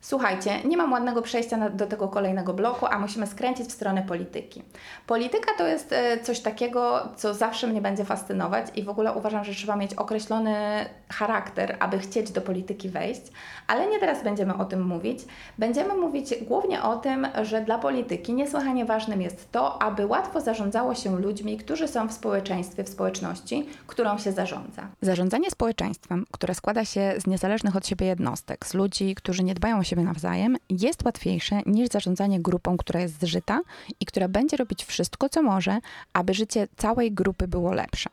Słuchajcie, 0.00 0.50
nie 0.64 0.76
mam 0.76 0.92
ładnego 0.92 1.22
przejścia 1.22 1.56
na, 1.56 1.70
do 1.70 1.86
tego 1.86 2.08
kolejnego 2.08 2.54
bloku, 2.54 2.86
a 2.86 2.98
musimy 2.98 3.26
skręcić 3.26 3.66
w 3.66 3.72
stronę 3.72 4.02
polityki. 4.02 4.62
Polityka 5.06 5.52
to 5.58 5.66
jest 5.66 5.92
e, 5.92 6.20
coś 6.20 6.40
takiego, 6.40 7.08
co 7.16 7.34
zawsze 7.34 7.66
mnie 7.66 7.80
będzie 7.80 8.04
fascynować 8.04 8.66
i 8.74 8.82
w 8.82 8.88
ogóle 8.88 9.12
uważam, 9.12 9.44
że 9.44 9.52
trzeba 9.52 9.76
mieć 9.76 9.94
określony 9.94 10.54
charakter, 11.12 11.76
aby 11.80 11.98
chcieć 11.98 12.30
do 12.30 12.40
polityki 12.40 12.88
wejść, 12.88 13.20
ale 13.66 13.86
nie 13.86 13.98
teraz 13.98 14.24
będziemy 14.24 14.54
o 14.54 14.64
tym 14.64 14.86
mówić. 14.86 15.18
Będziemy 15.58 15.94
mówić 15.94 16.34
głównie 16.42 16.82
o 16.82 16.96
tym, 16.96 17.28
że 17.42 17.60
dla 17.60 17.78
polityki 17.78 18.32
niesłychanie 18.32 18.84
ważnym 18.84 19.22
jest 19.22 19.52
to, 19.52 19.82
aby 19.82 20.06
łatwo 20.06 20.40
zarządzało 20.40 20.94
się 20.94 21.20
ludźmi, 21.20 21.56
którzy 21.56 21.88
są 21.88 22.08
w 22.08 22.12
społeczeństwie, 22.12 22.84
w 22.84 22.88
społeczności, 22.88 23.66
którą 23.86 24.18
się 24.18 24.32
zarządza. 24.32 24.88
Zarządzanie 25.02 25.50
społeczeństwem, 25.50 26.24
które 26.32 26.54
składa 26.54 26.84
się 26.84 27.14
z 27.18 27.26
niezależnych 27.26 27.76
od 27.76 27.86
siebie 27.86 28.06
jednostek, 28.06 28.66
z 28.66 28.74
ludzi, 28.74 29.14
którzy 29.14 29.44
nie 29.44 29.54
dbają 29.54 29.82
siebie 29.86 30.02
nawzajem, 30.02 30.56
jest 30.70 31.04
łatwiejsze 31.04 31.60
niż 31.66 31.88
zarządzanie 31.88 32.40
grupą, 32.40 32.76
która 32.76 33.00
jest 33.00 33.20
zżyta 33.20 33.60
i 34.00 34.06
która 34.06 34.28
będzie 34.28 34.56
robić 34.56 34.84
wszystko, 34.84 35.28
co 35.28 35.42
może, 35.42 35.78
aby 36.12 36.34
życie 36.34 36.68
całej 36.76 37.12
grupy 37.12 37.48
było 37.48 37.72
lepsze. 37.72 38.10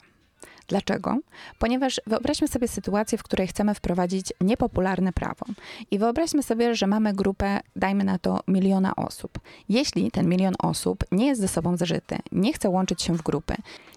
Dlaczego? 0.68 1.18
Ponieważ 1.60 2.01
wyobraźmy 2.08 2.48
sobie 2.48 2.68
sytuację, 2.68 3.18
w 3.18 3.24
której 3.24 3.48
chcemy 3.48 3.74
wprowadzić 3.75 4.34
niepopularne 4.42 5.13
prawo. 5.13 5.46
I 5.92 6.00
wyobraźmy 6.00 6.44
sobie, 6.44 6.75
że 6.75 6.88
mamy 6.88 7.13
grupę, 7.13 7.60
dajmy 7.75 8.03
na 8.03 8.20
to, 8.20 8.39
miliona 8.48 8.96
osób. 8.96 9.39
Jeśli 9.70 10.12
ten 10.12 10.30
milion 10.30 10.53
osób 10.60 11.03
nie 11.12 11.27
jest 11.27 11.42
ze 11.42 11.48
sobą 11.48 11.77
zżyty, 11.77 12.18
nie 12.32 12.53
chce 12.53 12.70
łączyć 12.70 13.01
się 13.01 13.13
w 13.18 13.22
grupy, 13.22 13.56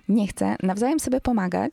nie 0.09 0.27
chce 0.27 0.57
nawzajem 0.63 1.01
sobie 1.01 1.21
pomagać, 1.21 1.73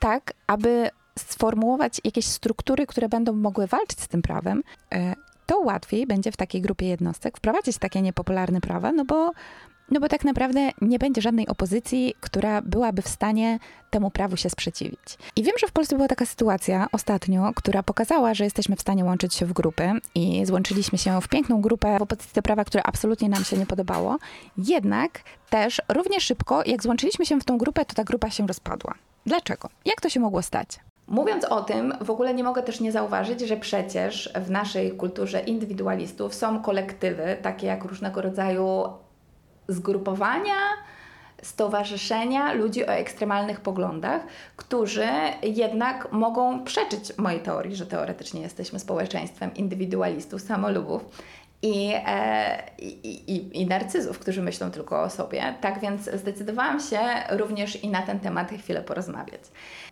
tak 0.00 0.32
aby 0.46 0.90
sformułować 1.18 2.00
jakieś 2.04 2.26
struktury, 2.26 2.86
które 2.86 3.08
będą 3.08 3.32
mogły 3.32 3.66
walczyć 3.66 4.00
z 4.00 4.08
tym 4.08 4.22
prawem, 4.22 4.62
e, 4.94 5.14
to 5.46 5.58
łatwiej 5.58 6.06
będzie 6.06 6.32
w 6.32 6.36
takiej 6.36 6.60
grupie 6.60 6.86
jednostek 6.86 7.36
wprowadzić 7.36 7.78
takie 7.78 8.02
niepopularne 8.02 8.60
prawa, 8.60 8.92
no 8.92 9.04
bo, 9.04 9.32
no 9.90 10.00
bo 10.00 10.08
tak 10.08 10.24
naprawdę 10.24 10.70
nie 10.80 10.98
będzie 10.98 11.22
żadnej 11.22 11.48
opozycji, 11.48 12.14
która 12.20 12.62
byłaby 12.62 13.02
w 13.02 13.08
stanie 13.08 13.58
temu 13.90 14.10
prawu 14.10 14.36
się 14.36 14.50
sprzeciwić. 14.50 15.18
I 15.36 15.42
wiem, 15.42 15.54
że 15.60 15.66
w 15.66 15.72
Polsce 15.72 15.96
była 15.96 16.08
taka 16.08 16.26
sytuacja 16.26 16.86
ostatnio, 16.92 17.52
która 17.56 17.82
pokazała, 17.82 18.34
że 18.34 18.44
jesteśmy 18.44 18.76
w 18.76 18.80
stanie 18.80 19.04
łączyć 19.04 19.34
się 19.34 19.46
w 19.46 19.52
grupy 19.52 19.92
i 20.14 20.46
złączyliśmy 20.46 20.98
się 20.98 21.20
w 21.20 21.28
piękną 21.28 21.60
grupę 21.60 21.98
w 21.98 22.02
opozycji 22.02 22.34
do 22.34 22.42
prawa, 22.42 22.64
które 22.64 22.82
absolutnie 22.82 23.28
nam 23.28 23.44
się 23.44 23.56
nie 23.56 23.66
podobało. 23.66 24.18
Jednak 24.58 25.22
też 25.50 25.82
równie 25.88 26.20
szybko, 26.20 26.62
jak 26.66 26.82
złączyliśmy 26.82 27.26
się 27.26 27.40
w 27.40 27.44
tą 27.44 27.58
grupę, 27.58 27.84
to 27.84 27.94
ta 27.94 28.04
grupa 28.04 28.30
się 28.30 28.46
rozpadła. 28.46 28.94
Dlaczego? 29.26 29.68
Jak 29.84 30.00
to 30.00 30.08
się 30.08 30.20
mogło 30.20 30.42
stać? 30.42 30.68
Mówiąc 31.06 31.44
o 31.44 31.62
tym, 31.62 31.92
w 32.00 32.10
ogóle 32.10 32.34
nie 32.34 32.44
mogę 32.44 32.62
też 32.62 32.80
nie 32.80 32.92
zauważyć, 32.92 33.40
że 33.40 33.56
przecież 33.56 34.32
w 34.34 34.50
naszej 34.50 34.92
kulturze 34.92 35.40
indywidualistów 35.40 36.34
są 36.34 36.62
kolektywy, 36.62 37.36
takie 37.42 37.66
jak 37.66 37.84
różnego 37.84 38.22
rodzaju 38.22 38.82
zgrupowania, 39.68 40.56
stowarzyszenia 41.42 42.52
ludzi 42.52 42.86
o 42.86 42.88
ekstremalnych 42.88 43.60
poglądach, 43.60 44.22
którzy 44.56 45.08
jednak 45.42 46.12
mogą 46.12 46.64
przeczyć 46.64 47.18
mojej 47.18 47.40
teorii, 47.40 47.76
że 47.76 47.86
teoretycznie 47.86 48.40
jesteśmy 48.40 48.78
społeczeństwem 48.78 49.54
indywidualistów, 49.54 50.40
samolubów 50.40 51.04
i, 51.64 51.92
e, 52.06 52.62
i, 52.78 53.08
i, 53.34 53.60
i 53.62 53.66
narcyzów, 53.66 54.18
którzy 54.18 54.42
myślą 54.42 54.70
tylko 54.70 55.02
o 55.02 55.10
sobie. 55.10 55.54
Tak 55.60 55.80
więc 55.80 56.10
zdecydowałam 56.10 56.80
się 56.80 56.98
również 57.30 57.84
i 57.84 57.88
na 57.88 58.02
ten 58.02 58.20
temat 58.20 58.50
chwilę 58.50 58.82
porozmawiać. 58.82 59.40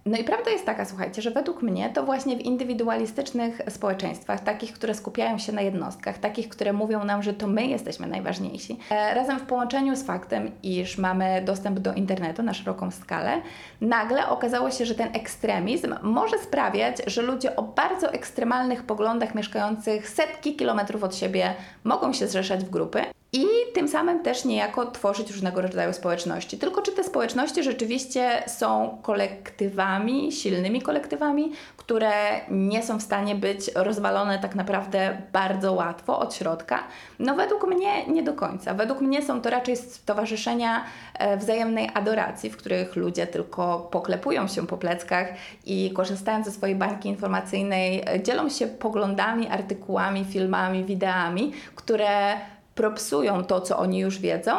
No 0.06 0.18
i 0.18 0.24
prawda 0.24 0.50
jest 0.50 0.66
taka, 0.66 0.84
słuchajcie, 0.84 1.22
że 1.22 1.30
według 1.30 1.62
mnie 1.62 1.90
to 1.90 2.02
właśnie 2.02 2.36
w 2.36 2.40
indywidualistycznych 2.40 3.60
społeczeństwach, 3.68 4.40
takich, 4.40 4.72
które 4.72 4.94
skupiają 4.94 5.38
się 5.38 5.52
na 5.52 5.60
jednostkach, 5.60 6.18
takich, 6.18 6.48
które 6.48 6.72
mówią 6.72 7.04
nam, 7.04 7.22
że 7.22 7.34
to 7.34 7.46
my 7.46 7.66
jesteśmy 7.66 8.06
najważniejsi, 8.06 8.78
e, 8.90 9.14
razem 9.14 9.38
w 9.38 9.42
połączeniu 9.42 9.96
z 9.96 10.02
faktem, 10.02 10.50
iż 10.62 10.98
mamy 10.98 11.42
dostęp 11.44 11.78
do 11.78 11.94
internetu 11.94 12.42
na 12.42 12.54
szeroką 12.54 12.90
skalę, 12.90 13.42
nagle 13.80 14.28
okazało 14.28 14.70
się, 14.70 14.86
że 14.86 14.94
ten 14.94 15.08
ekstremizm 15.16 15.94
może 16.02 16.38
sprawiać, 16.38 16.96
że 17.06 17.22
ludzie 17.22 17.56
o 17.56 17.62
bardzo 17.62 18.12
ekstremalnych 18.12 18.82
poglądach 18.82 19.34
mieszkających 19.34 20.08
setki 20.08 20.56
kilometrów 20.56 21.04
od 21.04 21.16
siebie 21.16 21.54
mogą 21.85 22.12
się 22.12 22.26
zrzeszać 22.26 22.64
w 22.64 22.71
grupy 22.71 23.04
i 23.32 23.46
tym 23.74 23.88
samym 23.88 24.22
też 24.22 24.44
niejako 24.44 24.90
tworzyć 24.90 25.30
różnego 25.30 25.62
rodzaju 25.62 25.92
społeczności. 25.92 26.58
Tylko 26.58 26.82
czy 26.82 26.92
te 26.92 27.04
społeczności 27.04 27.62
rzeczywiście 27.62 28.42
są 28.46 28.98
kolektywami, 29.02 30.32
silnymi 30.32 30.82
kolektywami, 30.82 31.52
które 31.76 32.10
nie 32.50 32.82
są 32.82 32.98
w 32.98 33.02
stanie 33.02 33.34
być 33.34 33.70
rozwalone 33.74 34.38
tak 34.38 34.54
naprawdę 34.54 35.22
bardzo 35.32 35.72
łatwo 35.72 36.18
od 36.18 36.34
środka? 36.34 36.78
No 37.18 37.34
według 37.34 37.66
mnie 37.66 38.06
nie 38.06 38.22
do 38.22 38.32
końca. 38.32 38.74
Według 38.74 39.00
mnie 39.00 39.22
są 39.22 39.40
to 39.40 39.50
raczej 39.50 39.76
stowarzyszenia 39.76 40.84
e, 41.14 41.36
wzajemnej 41.36 41.90
adoracji, 41.94 42.50
w 42.50 42.56
których 42.56 42.96
ludzie 42.96 43.26
tylko 43.26 43.88
poklepują 43.90 44.48
się 44.48 44.66
po 44.66 44.76
pleckach 44.76 45.28
i 45.66 45.92
korzystając 45.92 46.46
ze 46.46 46.52
swojej 46.52 46.76
bańki 46.76 47.08
informacyjnej 47.08 48.02
e, 48.06 48.22
dzielą 48.22 48.48
się 48.48 48.66
poglądami, 48.66 49.48
artykułami, 49.48 50.24
filmami, 50.24 50.84
wideami, 50.84 51.52
które 51.74 52.36
propsują 52.74 53.44
to, 53.44 53.60
co 53.60 53.78
oni 53.78 53.98
już 53.98 54.18
wiedzą, 54.18 54.52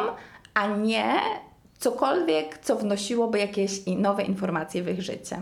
a 0.54 0.66
nie 0.66 1.14
cokolwiek, 1.78 2.58
co 2.58 2.76
wnosiłoby 2.76 3.38
jakieś 3.38 3.86
nowe 3.86 4.22
informacje 4.22 4.82
w 4.82 4.88
ich 4.88 5.02
życie. 5.02 5.40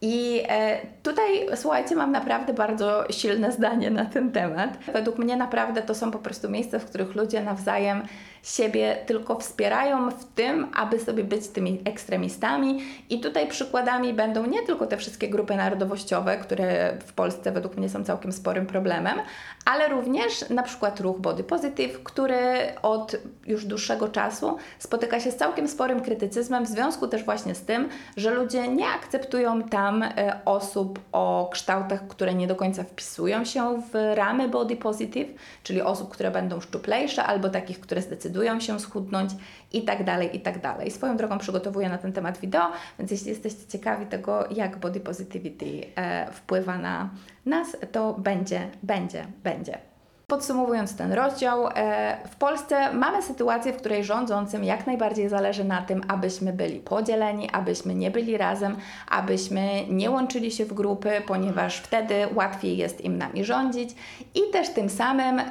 I 0.00 0.42
e, 0.48 0.78
tutaj, 1.02 1.46
słuchajcie, 1.56 1.96
mam 1.96 2.12
naprawdę 2.12 2.54
bardzo 2.54 3.04
silne 3.10 3.52
zdanie 3.52 3.90
na 3.90 4.04
ten 4.04 4.32
temat. 4.32 4.78
Według 4.92 5.18
mnie 5.18 5.36
naprawdę 5.36 5.82
to 5.82 5.94
są 5.94 6.10
po 6.10 6.18
prostu 6.18 6.50
miejsca, 6.50 6.78
w 6.78 6.84
których 6.84 7.14
ludzie 7.14 7.42
nawzajem 7.42 8.02
siebie 8.42 8.96
tylko 9.06 9.38
wspierają 9.38 10.10
w 10.10 10.24
tym, 10.24 10.66
aby 10.74 10.98
sobie 11.00 11.24
być 11.24 11.48
tymi 11.48 11.80
ekstremistami. 11.84 12.80
I 13.10 13.20
tutaj 13.20 13.48
przykładami 13.48 14.14
będą 14.14 14.46
nie 14.46 14.62
tylko 14.62 14.86
te 14.86 14.96
wszystkie 14.96 15.28
grupy 15.28 15.56
narodowościowe, 15.56 16.36
które 16.36 16.98
w 17.06 17.12
Polsce 17.12 17.52
według 17.52 17.76
mnie 17.76 17.88
są 17.88 18.04
całkiem 18.04 18.32
sporym 18.32 18.66
problemem, 18.66 19.18
ale 19.64 19.88
również 19.88 20.50
na 20.50 20.62
przykład 20.62 21.00
ruch 21.00 21.20
Body 21.20 21.44
Positive, 21.44 22.02
który 22.02 22.42
od 22.82 23.16
już 23.46 23.64
dłuższego 23.64 24.08
czasu 24.08 24.56
spotyka 24.78 25.20
się 25.20 25.30
z 25.30 25.36
całkiem 25.36 25.68
sporym 25.68 26.00
krytycyzmem 26.00 26.64
w 26.64 26.68
związku 26.68 27.08
też 27.08 27.24
właśnie 27.24 27.54
z 27.54 27.62
tym, 27.62 27.88
że 28.16 28.30
ludzie 28.30 28.68
nie 28.68 28.88
akceptują 28.88 29.62
tam 29.62 30.02
e, 30.02 30.40
osób 30.44 31.00
o 31.12 31.48
kształtach, 31.52 32.08
które 32.08 32.34
nie 32.34 32.46
do 32.46 32.56
końca 32.56 32.84
wpisują 32.84 33.44
się 33.44 33.82
w 33.92 34.14
ramy 34.14 34.48
Body 34.48 34.76
Positive, 34.76 35.28
czyli 35.62 35.82
osób, 35.82 36.10
które 36.10 36.30
będą 36.30 36.60
szczuplejsze 36.60 37.24
albo 37.24 37.48
takich, 37.48 37.80
które 37.80 38.02
zdecydują 38.02 38.31
się 38.60 38.80
schudnąć 38.80 39.30
i 39.72 39.82
tak 39.82 40.04
dalej, 40.04 40.36
i 40.36 40.40
tak 40.40 40.60
dalej. 40.60 40.90
Swoją 40.90 41.16
drogą 41.16 41.38
przygotowuję 41.38 41.88
na 41.88 41.98
ten 41.98 42.12
temat 42.12 42.38
wideo, 42.38 42.72
więc 42.98 43.10
jeśli 43.10 43.28
jesteście 43.28 43.66
ciekawi 43.66 44.06
tego, 44.06 44.44
jak 44.50 44.78
Body 44.78 45.00
Positivity 45.00 45.82
e, 45.96 46.32
wpływa 46.32 46.78
na 46.78 47.10
nas, 47.46 47.76
to 47.92 48.14
będzie, 48.14 48.68
będzie, 48.82 49.26
będzie. 49.44 49.91
Podsumowując 50.32 50.96
ten 50.96 51.12
rozdział, 51.12 51.68
e, 51.68 52.16
w 52.30 52.36
Polsce 52.36 52.92
mamy 52.92 53.22
sytuację, 53.22 53.72
w 53.72 53.76
której 53.76 54.04
rządzącym 54.04 54.64
jak 54.64 54.86
najbardziej 54.86 55.28
zależy 55.28 55.64
na 55.64 55.82
tym, 55.82 56.02
abyśmy 56.08 56.52
byli 56.52 56.80
podzieleni, 56.80 57.50
abyśmy 57.50 57.94
nie 57.94 58.10
byli 58.10 58.36
razem, 58.36 58.76
abyśmy 59.08 59.86
nie 59.88 60.10
łączyli 60.10 60.50
się 60.50 60.64
w 60.64 60.72
grupy, 60.72 61.10
ponieważ 61.26 61.76
wtedy 61.76 62.14
łatwiej 62.34 62.76
jest 62.76 63.00
im 63.00 63.18
nami 63.18 63.44
rządzić. 63.44 63.90
I 64.34 64.40
też 64.52 64.68
tym 64.68 64.88
samym 64.88 65.38
e, 65.38 65.44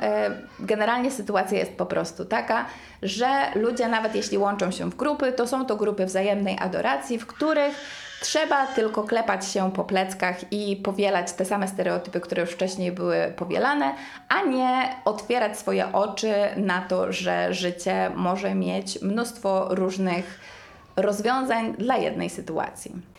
generalnie 0.60 1.12
sytuacja 1.12 1.60
jest 1.60 1.78
po 1.78 1.86
prostu 1.86 2.26
taka, 2.26 2.66
że 3.02 3.28
ludzie 3.56 3.88
nawet 3.88 4.16
jeśli 4.16 4.38
łączą 4.38 4.72
się 4.72 4.90
w 4.90 4.96
grupy, 4.96 5.32
to 5.32 5.48
są 5.48 5.66
to 5.66 5.76
grupy 5.76 6.06
wzajemnej 6.06 6.58
adoracji, 6.60 7.20
w 7.20 7.28
których 7.28 7.76
Trzeba 8.22 8.68
tylko 8.68 9.04
klepać 9.04 9.48
się 9.48 9.72
po 9.72 9.84
pleckach 9.84 10.54
i 10.54 10.75
powielać 10.75 11.32
te 11.34 11.46
same 11.46 11.68
stereotypy, 11.68 12.20
które 12.20 12.42
już 12.42 12.51
wcześniej 12.51 12.92
były 12.92 13.34
powielane, 13.36 13.94
a 14.30 14.42
nie 14.44 14.96
otwierać 15.06 15.60
swoje 15.60 15.94
oczy 15.94 16.34
na 16.58 16.82
to, 16.82 17.13
że 17.13 17.54
życie 17.54 18.12
może 18.16 18.56
mieć 18.56 19.01
mnóstwo 19.01 19.75
różnych 19.75 20.40
rozwiązań 20.96 21.74
dla 21.74 21.98
jednej 21.98 22.30
sytuacji. 22.30 23.11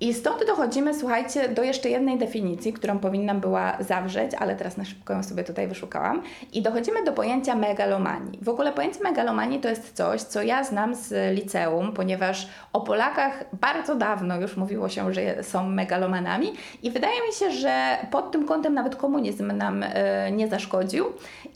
I 0.00 0.14
stąd 0.14 0.46
dochodzimy, 0.46 0.94
słuchajcie, 0.94 1.48
do 1.48 1.62
jeszcze 1.62 1.88
jednej 1.88 2.18
definicji, 2.18 2.72
którą 2.72 2.98
powinnam 2.98 3.40
była 3.40 3.76
zawrzeć, 3.80 4.34
ale 4.38 4.56
teraz 4.56 4.76
na 4.76 4.84
szybko 4.84 5.12
ją 5.12 5.22
sobie 5.22 5.44
tutaj 5.44 5.68
wyszukałam. 5.68 6.22
I 6.52 6.62
dochodzimy 6.62 7.04
do 7.04 7.12
pojęcia 7.12 7.54
megalomanii. 7.54 8.38
W 8.42 8.48
ogóle 8.48 8.72
pojęcie 8.72 9.00
megalomanii 9.04 9.60
to 9.60 9.68
jest 9.68 9.92
coś, 9.92 10.22
co 10.22 10.42
ja 10.42 10.64
znam 10.64 10.94
z 10.94 11.34
liceum, 11.34 11.92
ponieważ 11.92 12.48
o 12.72 12.80
Polakach 12.80 13.44
bardzo 13.60 13.94
dawno 13.94 14.40
już 14.40 14.56
mówiło 14.56 14.88
się, 14.88 15.14
że 15.14 15.42
są 15.42 15.68
megalomanami 15.68 16.52
i 16.82 16.90
wydaje 16.90 17.26
mi 17.26 17.32
się, 17.32 17.50
że 17.50 17.96
pod 18.10 18.30
tym 18.30 18.46
kątem 18.46 18.74
nawet 18.74 18.96
komunizm 18.96 19.52
nam 19.56 19.82
e, 19.82 20.32
nie 20.32 20.48
zaszkodził 20.48 21.04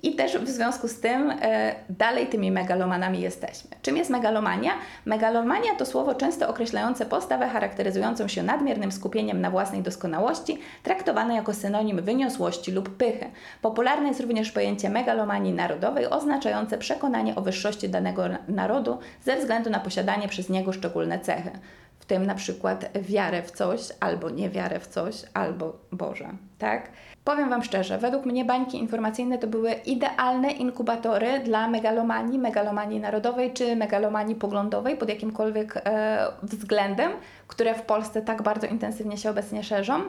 i 0.02 0.14
też 0.14 0.38
w 0.38 0.49
związku 0.49 0.88
z 0.88 1.00
tym 1.00 1.30
e, 1.30 1.75
dalej 1.88 2.26
tymi 2.26 2.50
megalomanami 2.50 3.21
jesteśmy. 3.21 3.71
Czym 3.82 3.97
jest 3.97 4.11
megalomania? 4.11 4.71
Megalomania 5.04 5.75
to 5.78 5.87
słowo 5.87 6.14
często 6.14 6.49
określające 6.49 7.06
postawę 7.06 7.49
charakteryzującą 7.49 8.28
się 8.28 8.42
nadmiernym 8.42 8.92
skupieniem 8.92 9.40
na 9.40 9.50
własnej 9.50 9.82
doskonałości, 9.82 10.59
traktowane 10.82 11.35
jako 11.35 11.54
synonim 11.54 12.02
wyniosłości 12.02 12.73
lub 12.73 12.97
pychy. 12.97 13.30
Popularne 13.62 14.09
jest 14.09 14.21
również 14.21 14.52
pojęcie 14.52 14.90
megalomanii 14.90 15.52
narodowej, 15.52 16.06
oznaczające 16.06 16.78
przekonanie 16.78 17.35
o 17.37 17.42
wyższości 17.42 17.88
danego 17.88 18.23
narodu 18.49 18.99
ze 19.25 19.37
względu 19.37 19.71
na 19.71 19.80
posiadanie 19.80 20.28
przez 20.28 20.49
niego 20.49 20.73
szczególne 20.73 21.21
cechy 21.21 21.50
w 21.99 22.04
tym 22.04 22.26
na 22.26 22.35
przykład 22.35 22.99
wiarę 23.02 23.42
w 23.42 23.50
coś, 23.50 23.80
albo 24.00 24.30
niewiarę 24.30 24.80
w 24.80 24.87
coś, 24.87 25.14
albo 25.35 25.78
Boże, 25.92 26.28
tak? 26.59 26.90
Powiem 27.25 27.50
Wam 27.50 27.62
szczerze, 27.62 27.99
według 27.99 28.26
mnie 28.26 28.45
bańki 28.45 28.79
informacyjne 28.79 29.38
to 29.38 29.47
były 29.47 29.73
idealne 29.73 30.50
inkubatory 30.50 31.41
dla 31.41 31.69
megalomanii, 31.69 32.38
megalomanii 32.38 33.00
narodowej 33.00 33.52
czy 33.52 33.76
megalomanii 33.76 34.35
poglądowej 34.35 34.97
pod 34.97 35.09
jakimkolwiek 35.09 35.76
e, 35.76 36.26
względem, 36.43 37.12
które 37.49 37.75
w 37.75 37.83
Polsce 37.83 38.23
tak 38.23 38.43
bardzo 38.43 38.67
intensywnie 38.67 39.17
się 39.17 39.31
obecnie 39.31 39.64
szerzą 39.64 40.00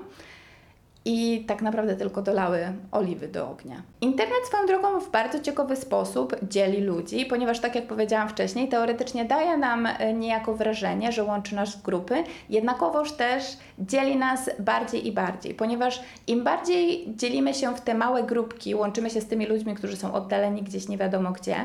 i 1.06 1.46
tak 1.48 1.62
naprawdę 1.62 1.96
tylko 1.96 2.22
dolały 2.22 2.74
oliwy 2.92 3.28
do 3.28 3.50
ognia. 3.50 3.82
Internet 4.02 4.46
swoją 4.48 4.66
drogą 4.66 5.00
w 5.00 5.12
bardzo 5.12 5.40
ciekawy 5.40 5.76
sposób 5.76 6.36
dzieli 6.50 6.82
ludzi, 6.82 7.26
ponieważ 7.26 7.60
tak 7.60 7.76
jak 7.76 7.88
powiedziałam 7.88 8.30
wcześniej, 8.30 8.68
teoretycznie 8.70 9.26
daje 9.26 9.58
nam 9.58 9.86
e, 9.86 10.14
niejako 10.14 10.54
wrażenie, 10.54 11.12
że 11.12 11.24
łączy 11.24 11.56
nas 11.56 11.76
w 11.76 11.82
grupy, 11.82 12.24
jednakowoż 12.50 13.12
też 13.12 13.44
dzieli 13.80 14.16
nas 14.16 14.50
bardziej 14.60 15.08
i 15.08 15.12
bardziej, 15.12 15.54
ponieważ 15.54 16.02
im 16.28 16.44
bardziej 16.44 17.06
dzielimy 17.16 17.54
się 17.54 17.76
w 17.76 17.82
te 17.82 17.94
małe 17.94 18.24
grupki, 18.24 18.76
łączymy 18.76 19.10
się 19.10 19.22
z 19.22 19.28
tymi 19.28 19.46
ludźmi, 19.46 19.76
którzy 19.76 19.98
są 19.98 20.14
oddaleni 20.14 20.62
gdzieś 20.62 20.88
nie 20.88 20.98
wiadomo 20.98 21.32
gdzie, 21.32 21.56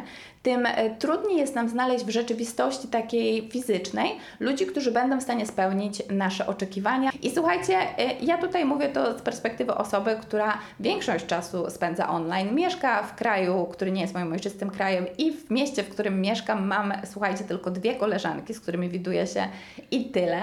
tym 0.49 0.67
e, 0.67 0.91
trudniej 0.91 1.39
jest 1.39 1.55
nam 1.55 1.69
znaleźć 1.69 2.05
w 2.05 2.11
rzeczywistości 2.11 2.89
takiej 2.89 3.49
fizycznej 3.49 4.11
ludzi, 4.41 4.67
którzy 4.67 4.93
będą 4.93 5.21
w 5.21 5.23
stanie 5.23 5.47
spełnić 5.47 6.03
nasze 6.11 6.47
oczekiwania. 6.47 7.11
I 7.23 7.31
słuchajcie, 7.31 7.75
e, 7.99 8.15
ja 8.21 8.39
tutaj 8.39 8.65
mówię 8.65 8.89
to 8.89 9.19
z 9.19 9.23
perspektywy 9.23 9.75
osoby, 9.75 10.17
która 10.23 10.59
większość 10.81 11.27
czasu 11.27 11.71
spędza 11.71 12.09
online, 12.09 12.55
mieszka 12.55 13.03
w 13.03 13.15
kraju, 13.15 13.67
który 13.73 13.93
nie 13.93 14.01
jest 14.01 14.15
moim 14.15 14.33
ojczystym 14.33 14.71
krajem 14.71 15.07
i 15.19 15.33
w 15.33 15.51
mieście, 15.51 15.83
w 15.83 15.89
którym 15.89 16.21
mieszkam, 16.21 16.67
mam, 16.67 16.93
słuchajcie, 17.05 17.45
tylko 17.45 17.71
dwie 17.71 17.95
koleżanki, 17.95 18.55
z 18.55 18.61
którymi 18.61 18.89
widuję 18.89 19.27
się 19.27 19.49
i 19.91 20.05
tyle. 20.05 20.41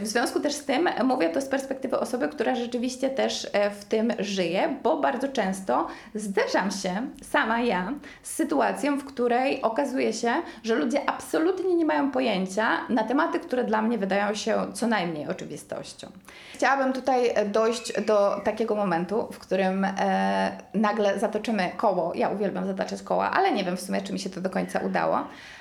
W 0.00 0.06
związku 0.06 0.40
też 0.40 0.52
z 0.52 0.64
tym 0.64 0.88
mówię 1.04 1.28
to 1.28 1.40
z 1.40 1.46
perspektywy 1.46 2.00
osoby, 2.00 2.28
która 2.28 2.54
rzeczywiście 2.54 3.10
też 3.10 3.48
e, 3.52 3.70
w 3.70 3.84
tym 3.84 4.12
żyje, 4.18 4.76
bo 4.82 5.00
bardzo 5.00 5.28
często 5.28 5.86
zderzam 6.14 6.70
się 6.70 7.08
sama 7.22 7.60
ja 7.60 7.92
z 8.22 8.34
sytuacją, 8.34 8.98
w 8.98 9.04
której 9.04 9.62
okazuje 9.62 10.12
się, 10.12 10.32
że 10.62 10.74
ludzie 10.74 11.10
absolutnie 11.10 11.74
nie 11.74 11.84
mają 11.84 12.10
pojęcia 12.10 12.68
na 12.88 13.04
tematy, 13.04 13.40
które 13.40 13.64
dla 13.64 13.82
mnie 13.82 13.98
wydają 13.98 14.34
się 14.34 14.72
co 14.72 14.86
najmniej 14.86 15.28
oczywistością. 15.28 16.08
Chciałabym 16.54 16.92
tutaj 16.92 17.34
dojść 17.46 18.00
do 18.00 18.40
takiego 18.44 18.74
momentu, 18.74 19.28
w 19.32 19.38
którym 19.38 19.84
e, 19.84 20.58
nagle 20.74 21.18
zatoczymy 21.18 21.70
koło. 21.76 22.12
Ja 22.14 22.28
uwielbiam 22.28 22.66
zataczać 22.66 23.02
koła, 23.02 23.30
ale 23.30 23.52
nie 23.52 23.64
wiem 23.64 23.76
w 23.76 23.80
sumie, 23.80 24.02
czy 24.02 24.12
mi 24.12 24.18
się 24.18 24.30
to 24.30 24.40
do 24.40 24.50
końca 24.50 24.78
udało. 24.78 25.18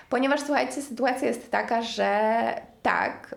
Ponieważ 0.09 0.39
słuchajcie, 0.39 0.81
sytuacja 0.81 1.27
jest 1.27 1.51
taka, 1.51 1.81
że 1.81 2.21
tak, 2.81 3.35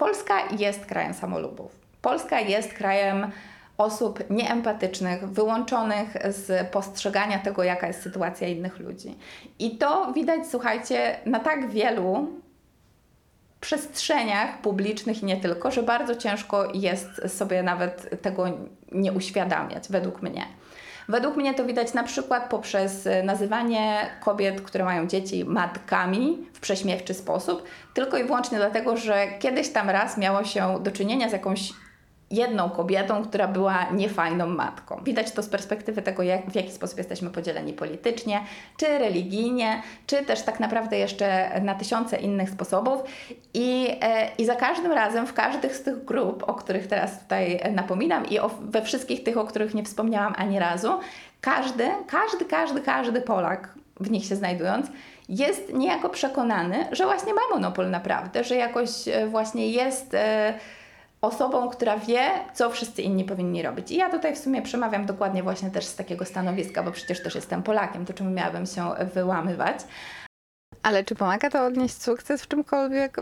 Polska 0.00 0.40
jest 0.58 0.86
krajem 0.86 1.14
samolubów. 1.14 1.80
Polska 2.02 2.40
jest 2.40 2.74
krajem 2.74 3.30
osób 3.78 4.30
nieempatycznych, 4.30 5.28
wyłączonych 5.28 6.08
z 6.28 6.70
postrzegania 6.70 7.38
tego, 7.38 7.62
jaka 7.62 7.86
jest 7.86 8.02
sytuacja 8.02 8.48
innych 8.48 8.78
ludzi. 8.78 9.18
I 9.58 9.78
to 9.78 10.12
widać, 10.12 10.40
słuchajcie, 10.50 11.16
na 11.26 11.40
tak 11.40 11.70
wielu 11.70 12.28
przestrzeniach 13.60 14.60
publicznych 14.60 15.22
i 15.22 15.26
nie 15.26 15.36
tylko, 15.36 15.70
że 15.70 15.82
bardzo 15.82 16.16
ciężko 16.16 16.72
jest 16.74 17.38
sobie 17.38 17.62
nawet 17.62 18.22
tego 18.22 18.44
nie 18.92 19.12
uświadamiać, 19.12 19.88
według 19.88 20.22
mnie. 20.22 20.46
Według 21.10 21.36
mnie 21.36 21.54
to 21.54 21.64
widać 21.64 21.94
na 21.94 22.02
przykład 22.02 22.50
poprzez 22.50 23.08
nazywanie 23.24 24.10
kobiet, 24.20 24.60
które 24.60 24.84
mają 24.84 25.06
dzieci, 25.06 25.44
matkami 25.44 26.46
w 26.52 26.60
prześmiewczy 26.60 27.14
sposób, 27.14 27.62
tylko 27.94 28.18
i 28.18 28.24
wyłącznie 28.24 28.58
dlatego, 28.58 28.96
że 28.96 29.26
kiedyś 29.38 29.68
tam 29.72 29.90
raz 29.90 30.18
miało 30.18 30.44
się 30.44 30.78
do 30.82 30.90
czynienia 30.90 31.28
z 31.28 31.32
jakąś 31.32 31.72
jedną 32.30 32.70
kobietą, 32.70 33.24
która 33.24 33.48
była 33.48 33.86
niefajną 33.92 34.46
matką. 34.46 35.00
Widać 35.04 35.32
to 35.32 35.42
z 35.42 35.48
perspektywy 35.48 36.02
tego, 36.02 36.22
jak, 36.22 36.50
w 36.50 36.54
jaki 36.54 36.70
sposób 36.70 36.98
jesteśmy 36.98 37.30
podzieleni 37.30 37.72
politycznie, 37.72 38.40
czy 38.76 38.98
religijnie, 38.98 39.82
czy 40.06 40.24
też 40.24 40.42
tak 40.42 40.60
naprawdę 40.60 40.98
jeszcze 40.98 41.60
na 41.60 41.74
tysiące 41.74 42.16
innych 42.16 42.50
sposobów. 42.50 43.00
I, 43.54 43.88
e, 44.00 44.28
i 44.38 44.44
za 44.44 44.54
każdym 44.54 44.92
razem 44.92 45.26
w 45.26 45.34
każdych 45.34 45.76
z 45.76 45.82
tych 45.82 46.04
grup, 46.04 46.44
o 46.46 46.54
których 46.54 46.86
teraz 46.86 47.20
tutaj 47.20 47.60
napominam 47.72 48.26
i 48.26 48.38
o, 48.38 48.50
we 48.60 48.82
wszystkich 48.82 49.24
tych, 49.24 49.36
o 49.36 49.44
których 49.44 49.74
nie 49.74 49.84
wspomniałam 49.84 50.34
ani 50.36 50.58
razu, 50.58 50.92
każdy, 51.40 51.88
każdy, 52.06 52.44
każdy, 52.44 52.80
każdy 52.80 53.20
Polak 53.20 53.74
w 54.00 54.10
nich 54.10 54.24
się 54.24 54.36
znajdując, 54.36 54.86
jest 55.28 55.72
niejako 55.74 56.08
przekonany, 56.08 56.86
że 56.92 57.04
właśnie 57.04 57.34
ma 57.34 57.40
monopol 57.54 57.90
naprawdę, 57.90 58.44
że 58.44 58.56
jakoś 58.56 59.08
e, 59.08 59.26
właśnie 59.26 59.68
jest 59.68 60.14
e, 60.14 60.54
osobą, 61.20 61.68
która 61.68 61.98
wie, 61.98 62.30
co 62.54 62.70
wszyscy 62.70 63.02
inni 63.02 63.24
powinni 63.24 63.62
robić. 63.62 63.90
I 63.90 63.96
ja 63.96 64.10
tutaj 64.10 64.36
w 64.36 64.38
sumie 64.38 64.62
przemawiam 64.62 65.06
dokładnie 65.06 65.42
właśnie 65.42 65.70
też 65.70 65.84
z 65.84 65.96
takiego 65.96 66.24
stanowiska, 66.24 66.82
bo 66.82 66.92
przecież 66.92 67.22
też 67.22 67.34
jestem 67.34 67.62
Polakiem, 67.62 68.06
to 68.06 68.12
czemu 68.12 68.30
miałabym 68.30 68.66
się 68.66 68.90
wyłamywać. 69.14 69.76
Ale 70.82 71.04
czy 71.04 71.14
pomaga 71.14 71.50
to 71.50 71.64
odnieść 71.64 72.02
sukces 72.02 72.42
w 72.42 72.48
czymkolwiek? 72.48 73.16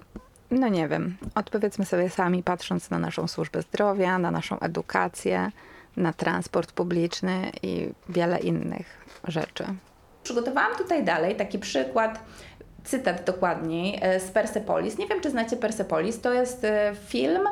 No 0.51 0.69
nie 0.69 0.89
wiem. 0.89 1.17
Odpowiedzmy 1.35 1.85
sobie 1.85 2.11
sami, 2.11 2.43
patrząc 2.43 2.91
na 2.91 2.99
naszą 2.99 3.29
służbę 3.29 3.63
zdrowia, 3.63 4.19
na 4.19 4.31
naszą 4.31 4.61
edukację, 4.61 5.51
na 5.97 6.13
transport 6.13 6.73
publiczny 6.73 7.53
i 7.63 7.89
wiele 8.09 8.39
innych 8.39 9.07
rzeczy. 9.25 9.65
przygotowałam 10.23 10.79
tutaj 10.79 11.05
dalej 11.05 11.37
taki 11.37 11.59
przykład, 11.59 12.21
cytat 12.89 13.25
dokładniej 13.25 13.99
e, 14.03 14.21
z 14.21 14.31
Persepolis. 14.31 14.99
Nie 14.99 15.07
wiem, 15.07 15.21
czy 15.21 15.31
znacie 15.31 15.57
Persepolis. 15.57 16.21
To 16.21 16.33
jest 16.33 16.65
e, 16.65 16.93
film 17.07 17.43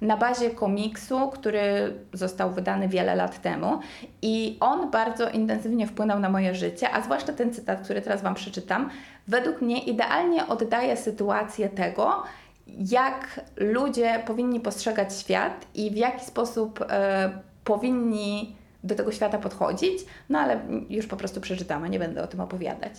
na 0.00 0.16
bazie 0.16 0.50
komiksu, 0.50 1.28
który 1.28 1.94
został 2.12 2.50
wydany 2.50 2.88
wiele 2.88 3.14
lat 3.14 3.42
temu 3.42 3.80
i 4.22 4.56
on 4.60 4.90
bardzo 4.90 5.30
intensywnie 5.30 5.86
wpłynął 5.86 6.18
na 6.18 6.28
moje 6.28 6.54
życie, 6.54 6.90
a 6.90 7.02
zwłaszcza 7.02 7.32
ten 7.32 7.54
cytat, 7.54 7.80
który 7.80 8.02
teraz 8.02 8.22
Wam 8.22 8.34
przeczytam, 8.34 8.90
według 9.28 9.62
mnie 9.62 9.78
idealnie 9.78 10.46
oddaje 10.46 10.96
sytuację 10.96 11.68
tego, 11.68 12.22
jak 12.66 13.40
ludzie 13.56 14.22
powinni 14.26 14.60
postrzegać 14.60 15.18
świat 15.18 15.66
i 15.74 15.90
w 15.90 15.96
jaki 15.96 16.24
sposób 16.24 16.84
e, 16.90 17.30
powinni 17.64 18.56
do 18.84 18.94
tego 18.94 19.12
świata 19.12 19.38
podchodzić, 19.38 19.98
no 20.28 20.38
ale 20.38 20.60
już 20.90 21.06
po 21.06 21.16
prostu 21.16 21.40
przeczytamy, 21.40 21.90
nie 21.90 21.98
będę 21.98 22.22
o 22.22 22.26
tym 22.26 22.40
opowiadać. 22.40 22.92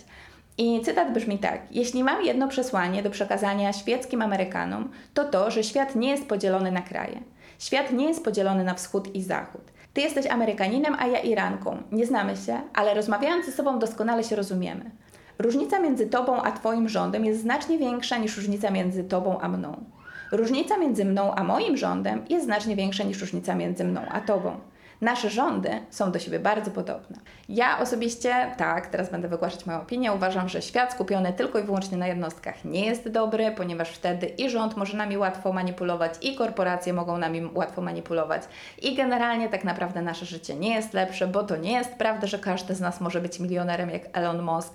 I 0.58 0.80
cytat 0.80 1.12
brzmi 1.12 1.38
tak: 1.38 1.60
Jeśli 1.70 2.04
mam 2.04 2.24
jedno 2.24 2.48
przesłanie 2.48 3.02
do 3.02 3.10
przekazania 3.10 3.72
świeckim 3.72 4.22
Amerykanom, 4.22 4.90
to 5.14 5.24
to, 5.24 5.50
że 5.50 5.64
świat 5.64 5.96
nie 5.96 6.10
jest 6.10 6.28
podzielony 6.28 6.72
na 6.72 6.82
kraje. 6.82 7.20
Świat 7.58 7.92
nie 7.92 8.08
jest 8.08 8.24
podzielony 8.24 8.64
na 8.64 8.74
wschód 8.74 9.14
i 9.14 9.22
zachód. 9.22 9.62
Ty 9.92 10.00
jesteś 10.00 10.26
Amerykaninem, 10.26 10.96
a 10.98 11.06
ja 11.06 11.18
Iranką. 11.18 11.82
Nie 11.92 12.06
znamy 12.06 12.36
się, 12.36 12.60
ale 12.74 12.94
rozmawiając 12.94 13.46
ze 13.46 13.52
sobą 13.52 13.78
doskonale 13.78 14.24
się 14.24 14.36
rozumiemy. 14.36 14.90
Różnica 15.38 15.78
między 15.78 16.06
tobą 16.06 16.42
a 16.42 16.52
twoim 16.52 16.88
rządem 16.88 17.24
jest 17.24 17.40
znacznie 17.40 17.78
większa 17.78 18.18
niż 18.18 18.36
różnica 18.36 18.70
między 18.70 19.04
tobą 19.04 19.40
a 19.40 19.48
mną. 19.48 19.84
Różnica 20.32 20.78
między 20.78 21.04
mną 21.04 21.34
a 21.34 21.44
moim 21.44 21.76
rządem 21.76 22.24
jest 22.28 22.44
znacznie 22.44 22.76
większa 22.76 23.04
niż 23.04 23.20
różnica 23.20 23.54
między 23.54 23.84
mną 23.84 24.00
a 24.10 24.20
tobą. 24.20 24.56
Nasze 25.00 25.30
rządy 25.30 25.70
są 25.90 26.12
do 26.12 26.18
siebie 26.18 26.38
bardzo 26.38 26.70
podobne. 26.70 27.16
Ja 27.48 27.78
osobiście, 27.78 28.54
tak, 28.56 28.86
teraz 28.86 29.10
będę 29.10 29.28
wygłaszać 29.28 29.66
moją 29.66 29.80
opinię, 29.80 30.12
uważam, 30.12 30.48
że 30.48 30.62
świat 30.62 30.92
skupiony 30.92 31.32
tylko 31.32 31.58
i 31.58 31.62
wyłącznie 31.62 31.98
na 31.98 32.06
jednostkach 32.06 32.64
nie 32.64 32.86
jest 32.86 33.08
dobry, 33.08 33.52
ponieważ 33.56 33.90
wtedy 33.90 34.26
i 34.26 34.50
rząd 34.50 34.76
może 34.76 34.96
nami 34.96 35.18
łatwo 35.18 35.52
manipulować, 35.52 36.12
i 36.22 36.34
korporacje 36.34 36.92
mogą 36.92 37.18
nami 37.18 37.50
łatwo 37.54 37.82
manipulować, 37.82 38.42
i 38.82 38.94
generalnie 38.94 39.48
tak 39.48 39.64
naprawdę 39.64 40.02
nasze 40.02 40.26
życie 40.26 40.56
nie 40.56 40.74
jest 40.74 40.94
lepsze, 40.94 41.26
bo 41.26 41.42
to 41.42 41.56
nie 41.56 41.72
jest 41.72 41.94
prawda, 41.94 42.26
że 42.26 42.38
każdy 42.38 42.74
z 42.74 42.80
nas 42.80 43.00
może 43.00 43.20
być 43.20 43.40
milionerem 43.40 43.90
jak 43.90 44.02
Elon 44.12 44.42
Musk 44.42 44.74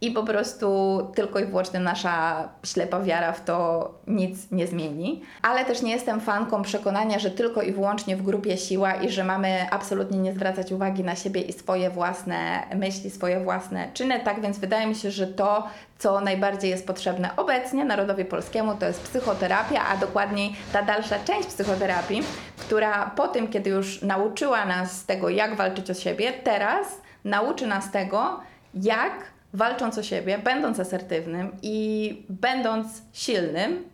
i 0.00 0.10
po 0.10 0.22
prostu 0.22 0.98
tylko 1.14 1.38
i 1.38 1.44
wyłącznie 1.44 1.80
nasza 1.80 2.48
ślepa 2.64 3.00
wiara 3.00 3.32
w 3.32 3.44
to 3.44 3.90
nic 4.06 4.50
nie 4.50 4.66
zmieni. 4.66 5.22
Ale 5.42 5.64
też 5.64 5.82
nie 5.82 5.92
jestem 5.92 6.20
fanką 6.20 6.62
przekonania, 6.62 7.18
że 7.18 7.30
tylko 7.30 7.62
i 7.62 7.72
wyłącznie 7.72 8.16
w 8.16 8.22
grupie 8.22 8.56
siła 8.56 8.94
i 8.94 9.10
że 9.10 9.24
mamy 9.24 9.66
absolutnie 9.70 10.18
nie 10.18 10.32
zwracać 10.32 10.72
uwagi 10.72 11.04
na 11.04 11.16
siebie 11.16 11.40
i 11.40 11.52
swoje 11.52 11.90
własne 11.90 12.62
myśli, 12.76 13.10
swoje 13.10 13.40
własne 13.40 13.88
czyny. 13.94 14.20
Tak 14.20 14.40
więc 14.40 14.58
wydaje 14.58 14.86
mi 14.86 14.94
się, 14.94 15.10
że 15.10 15.26
to, 15.26 15.66
co 15.98 16.20
najbardziej 16.20 16.70
jest 16.70 16.86
potrzebne 16.86 17.30
obecnie 17.36 17.84
narodowi 17.84 18.24
polskiemu, 18.24 18.74
to 18.74 18.86
jest 18.86 19.02
psychoterapia, 19.02 19.86
a 19.88 19.96
dokładniej 19.96 20.56
ta 20.72 20.82
dalsza 20.82 21.16
część 21.24 21.48
psychoterapii, 21.48 22.22
która 22.56 23.10
po 23.16 23.28
tym, 23.28 23.48
kiedy 23.48 23.70
już 23.70 24.02
nauczyła 24.02 24.64
nas 24.64 25.04
tego, 25.04 25.28
jak 25.28 25.56
walczyć 25.56 25.90
o 25.90 25.94
siebie, 25.94 26.32
teraz 26.32 26.86
nauczy 27.24 27.66
nas 27.66 27.90
tego, 27.90 28.40
jak 28.74 29.12
walcząc 29.52 29.98
o 29.98 30.02
siebie, 30.02 30.38
będąc 30.38 30.80
asertywnym 30.80 31.52
i 31.62 32.26
będąc 32.28 33.02
silnym, 33.12 33.84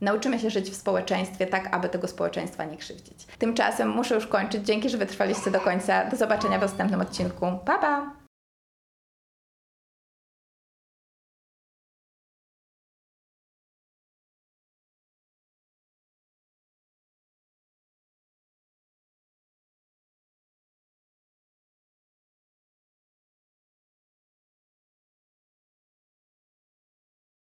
nauczymy 0.00 0.38
się 0.38 0.50
żyć 0.50 0.70
w 0.70 0.74
społeczeństwie 0.74 1.46
tak, 1.46 1.74
aby 1.74 1.88
tego 1.88 2.08
społeczeństwa 2.08 2.64
nie 2.64 2.76
krzywdzić. 2.76 3.26
Tymczasem 3.38 3.88
muszę 3.88 4.14
już 4.14 4.26
kończyć. 4.26 4.66
Dzięki, 4.66 4.88
że 4.88 4.98
wytrwaliście 4.98 5.50
do 5.50 5.60
końca. 5.60 6.04
Do 6.04 6.16
zobaczenia 6.16 6.58
w 6.58 6.62
następnym 6.62 7.00
odcinku. 7.00 7.46
Pa, 7.64 7.78
pa! 7.78 8.21